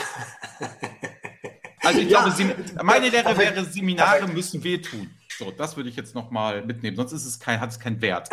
Also 1.84 1.98
ich 1.98 2.08
ja. 2.08 2.22
glaube, 2.22 2.54
meine 2.82 3.08
Lehre 3.08 3.36
wäre, 3.36 3.64
Seminare 3.64 4.28
müssen 4.28 4.62
wehtun. 4.62 5.10
So, 5.36 5.50
das 5.50 5.76
würde 5.76 5.88
ich 5.88 5.96
jetzt 5.96 6.14
nochmal 6.14 6.64
mitnehmen, 6.64 6.96
sonst 6.96 7.12
ist 7.12 7.26
es 7.26 7.40
kein, 7.40 7.60
hat 7.60 7.70
es 7.70 7.80
keinen 7.80 8.00
Wert. 8.00 8.28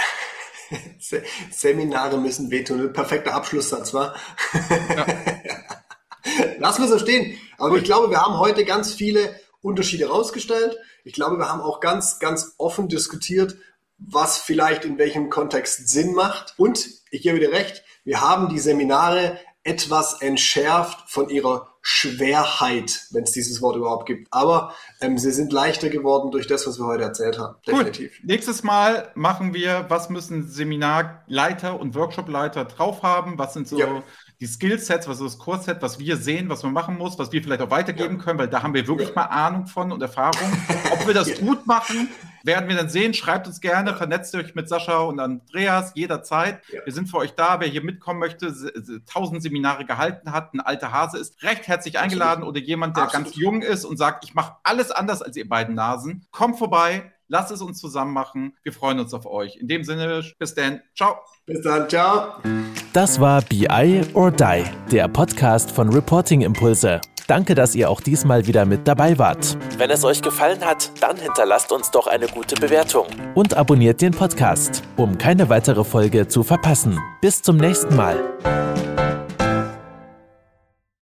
Seminare 1.52 2.20
müssen 2.20 2.52
wehtun. 2.52 2.94
perfekter 2.94 3.34
Abschlusssatz, 3.34 3.94
war. 3.94 4.16
Ja. 4.70 5.06
Lassen 6.60 6.84
wir 6.84 6.88
so 6.88 7.00
stehen. 7.00 7.38
Aber 7.58 7.78
ich 7.78 7.84
glaube, 7.84 8.10
wir 8.12 8.22
haben 8.22 8.38
heute 8.38 8.66
ganz 8.66 8.94
viele 8.94 9.34
Unterschiede 9.62 10.08
rausgestellt. 10.08 10.78
Ich 11.04 11.14
glaube, 11.14 11.38
wir 11.38 11.50
haben 11.50 11.62
auch 11.62 11.80
ganz, 11.80 12.20
ganz 12.20 12.56
offen 12.58 12.88
diskutiert, 12.88 13.58
was 13.98 14.38
vielleicht 14.38 14.86
in 14.86 14.98
welchem 14.98 15.30
Kontext 15.30 15.90
Sinn 15.90 16.14
macht. 16.14 16.54
Und 16.58 16.88
ich 17.12 17.22
gebe 17.22 17.40
dir 17.40 17.52
recht, 17.52 17.84
wir 18.04 18.22
haben 18.22 18.50
die 18.50 18.60
Seminare 18.60 19.38
etwas 19.64 20.22
entschärft 20.22 21.10
von 21.10 21.30
ihrer 21.30 21.68
Schwerheit, 21.82 23.08
wenn 23.12 23.24
es 23.24 23.32
dieses 23.32 23.62
Wort 23.62 23.76
überhaupt 23.76 24.06
gibt. 24.06 24.28
Aber 24.32 24.74
ähm, 25.02 25.18
sie 25.18 25.32
sind 25.32 25.52
leichter 25.52 25.90
geworden 25.90 26.32
durch 26.32 26.48
das, 26.48 26.66
was 26.66 26.80
wir 26.80 26.86
heute 26.86 27.04
erzählt 27.04 27.38
haben. 27.38 27.56
Definitiv. 27.66 28.20
Cool. 28.20 28.28
Nächstes 28.28 28.64
Mal 28.64 29.12
machen 29.16 29.54
wir, 29.54 29.86
was 29.90 30.10
müssen 30.10 30.48
Seminarleiter 30.48 31.80
und 31.80 31.96
Workshopleiter 31.96 32.66
drauf 32.66 33.04
haben? 33.04 33.38
Was 33.38 33.54
sind 33.54 33.68
so 33.68 33.78
ja 33.80 34.04
die 34.42 34.48
Skillsets, 34.48 35.06
was 35.08 35.20
ist 35.20 35.34
das 35.34 35.38
Kursset, 35.38 35.82
was 35.82 36.00
wir 36.00 36.16
sehen, 36.16 36.48
was 36.48 36.64
man 36.64 36.72
machen 36.72 36.98
muss, 36.98 37.20
was 37.20 37.32
wir 37.34 37.44
vielleicht 37.44 37.62
auch 37.62 37.72
weitergeben 37.72 38.18
ja. 38.18 38.24
können, 38.24 38.40
weil 38.40 38.48
da 38.48 38.64
haben 38.64 38.74
wir 38.74 38.88
wirklich 38.88 39.10
ja. 39.10 39.16
mal 39.16 39.26
Ahnung 39.26 39.68
von 39.68 39.92
und 39.92 40.02
Erfahrung. 40.02 40.50
Ob 40.92 41.06
wir 41.06 41.14
das 41.14 41.36
gut 41.40 41.68
machen, 41.68 42.08
werden 42.44 42.70
wir 42.70 42.78
dann 42.78 42.88
sehen. 42.88 43.14
Schreibt 43.14 43.48
uns 43.48 43.60
gerne, 43.60 43.94
vernetzt 43.96 44.34
euch 44.36 44.56
mit 44.56 44.70
Sascha 44.70 45.00
und 45.00 45.20
Andreas 45.20 45.92
jederzeit. 45.94 46.62
Wir 46.86 46.94
sind 46.94 47.10
für 47.10 47.18
euch 47.18 47.36
da. 47.36 47.60
Wer 47.60 47.68
hier 47.68 47.84
mitkommen 47.84 48.20
möchte, 48.20 48.54
tausend 49.06 49.44
Seminare 49.44 49.84
gehalten 49.84 50.32
hat, 50.32 50.54
ein 50.54 50.62
alter 50.62 50.94
Hase 50.94 51.18
ist, 51.18 51.44
recht 51.44 51.68
herzlich 51.68 52.00
eingeladen 52.00 52.44
Absolut. 52.44 52.56
oder 52.56 52.66
jemand, 52.66 52.96
der 52.96 53.04
Absolut. 53.04 53.26
ganz 53.26 53.36
jung 53.36 53.62
ist 53.62 53.84
und 53.84 53.98
sagt, 53.98 54.24
ich 54.24 54.36
mache 54.36 54.56
alles 54.64 54.90
anders 54.90 55.22
als 55.22 55.36
ihr 55.36 55.50
beiden 55.50 55.76
Nasen. 55.76 56.26
Kommt 56.32 56.58
vorbei, 56.58 57.12
lasst 57.30 57.52
es 57.52 57.62
uns 57.62 57.80
zusammen 57.80 58.14
machen. 58.14 58.58
Wir 58.64 58.74
freuen 58.74 59.00
uns 59.00 59.14
auf 59.14 59.26
euch. 59.26 59.56
In 59.56 59.68
dem 59.68 59.84
Sinne, 59.84 60.24
bis 60.38 60.54
dann. 60.54 60.82
Ciao. 60.96 61.16
Bis 61.46 61.62
dann. 61.62 61.88
Ciao. 61.88 62.34
Das 62.92 63.20
war 63.20 63.42
BI 63.44 64.02
or 64.14 64.32
Die, 64.32 64.64
der 64.92 65.08
Podcast 65.08 65.72
von 65.72 65.90
Reporting 65.90 66.42
Impulse. 66.42 67.00
Danke, 67.28 67.54
dass 67.54 67.76
ihr 67.76 67.92
auch 67.92 68.02
diesmal 68.02 68.48
wieder 68.48 68.66
mit 68.66 68.88
dabei 68.88 69.20
wart. 69.20 69.56
Wenn 69.78 69.92
es 69.92 70.04
euch 70.04 70.24
gefallen 70.24 70.66
hat, 70.66 70.92
dann 71.00 71.16
hinterlasst 71.16 71.72
uns 71.72 71.92
doch 71.92 72.08
eine 72.08 72.26
gute 72.28 72.56
Bewertung 72.56 73.06
und 73.36 73.56
abonniert 73.56 74.02
den 74.02 74.14
Podcast, 74.14 74.82
um 74.98 75.16
keine 75.20 75.48
weitere 75.48 75.84
Folge 75.84 76.28
zu 76.28 76.42
verpassen. 76.42 77.00
Bis 77.22 77.44
zum 77.44 77.58
nächsten 77.58 77.96
Mal. 77.96 78.98